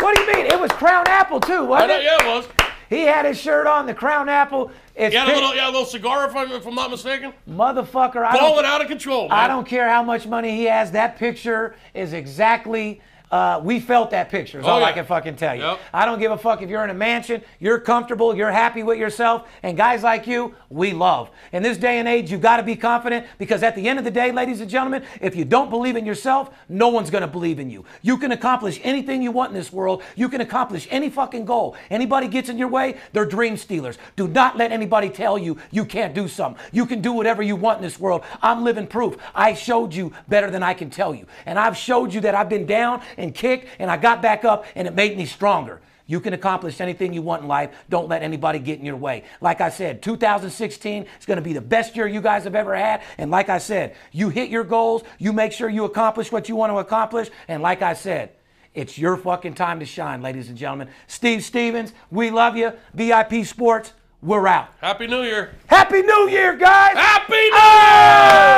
[0.02, 0.48] What do you mean?
[0.48, 2.04] It was Crown Apple too, I wasn't know, it?
[2.04, 2.48] yeah, it was.
[2.90, 4.70] He had his shirt on, the Crown Apple.
[4.98, 7.32] It's You had a little, yeah, a little cigar, if I'm, if I'm not mistaken.
[7.50, 8.22] motherfucker.
[8.22, 9.40] I don't, out of control, man.
[9.40, 10.92] I don't care how much money he has.
[10.92, 13.00] That picture is exactly
[13.32, 14.60] uh, we felt that picture.
[14.60, 15.62] Is Oh, all I can fucking tell you.
[15.62, 15.80] Yep.
[15.94, 18.98] I don't give a fuck if you're in a mansion, you're comfortable, you're happy with
[18.98, 21.30] yourself, and guys like you, we love.
[21.54, 24.06] In this day and age, you got to be confident because at the end of
[24.06, 27.28] the day, ladies and gentlemen, if you don't believe in yourself, no one's going to
[27.28, 27.86] believe in you.
[28.02, 30.04] You can accomplish anything you want in this world.
[30.16, 31.76] You can accomplish any fucking goal.
[31.90, 33.98] Anybody gets in your way, they're dream stealers.
[34.16, 36.62] Do not let anybody tell you you can't do something.
[36.72, 38.24] You can do whatever you want in this world.
[38.42, 39.18] I'm living proof.
[39.34, 41.26] I showed you better than I can tell you.
[41.46, 44.66] And I've showed you that I've been down and kicked and I got back up
[44.76, 45.82] and it made me stronger.
[46.08, 47.70] You can accomplish anything you want in life.
[47.90, 49.24] Don't let anybody get in your way.
[49.40, 52.76] Like I said, 2016 is going to be the best year you guys have ever
[52.76, 53.02] had.
[53.18, 56.58] And like I said, you hit your goals, you make sure you accomplish what you
[56.58, 57.30] want to accomplish.
[57.48, 58.32] And like I said,
[58.74, 60.90] it's your fucking time to shine, ladies and gentlemen.
[61.08, 62.74] Steve Stevens, we love you.
[62.94, 64.70] VIP Sports, we're out.
[64.80, 65.56] Happy New Year.
[65.68, 66.96] Happy New Year, guys!
[66.96, 68.58] Happy New oh!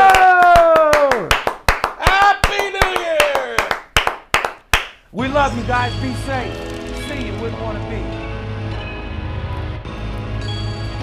[1.13, 1.29] Year.
[1.31, 1.53] Oh!
[1.99, 3.57] Happy New Year.
[5.13, 5.93] We love you guys.
[6.01, 6.51] Be safe.
[7.05, 7.33] See you.
[7.39, 8.01] Wouldn't want to be.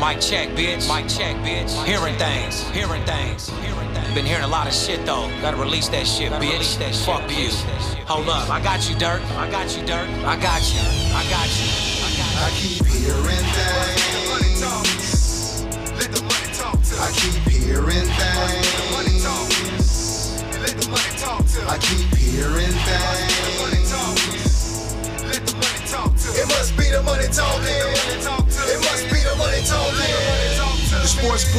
[0.02, 0.82] Mic check, bitch.
[0.90, 1.70] Mic check, bitch.
[1.86, 2.68] Hearing things.
[2.70, 3.48] Hearing things.
[3.62, 4.12] Hearing things.
[4.12, 5.30] Been hearing a lot of shit though.
[5.40, 6.76] Gotta release that shit, bitch.
[6.80, 7.06] That shit.
[7.06, 7.50] Fuck you.
[8.06, 8.50] Hold up.
[8.50, 9.22] I got you, Dirk.
[9.38, 10.08] I got you, Dirk.
[10.26, 10.80] I got you.
[11.14, 11.70] I got you.
[12.02, 12.42] I got you.
[12.42, 14.02] I keep hearing things.
[16.98, 18.80] I keep hearing things.
[21.68, 23.79] I keep hearing things.
[26.34, 27.66] It must be the money talking.
[27.66, 30.14] It must be the money talking.
[31.00, 31.44] The sports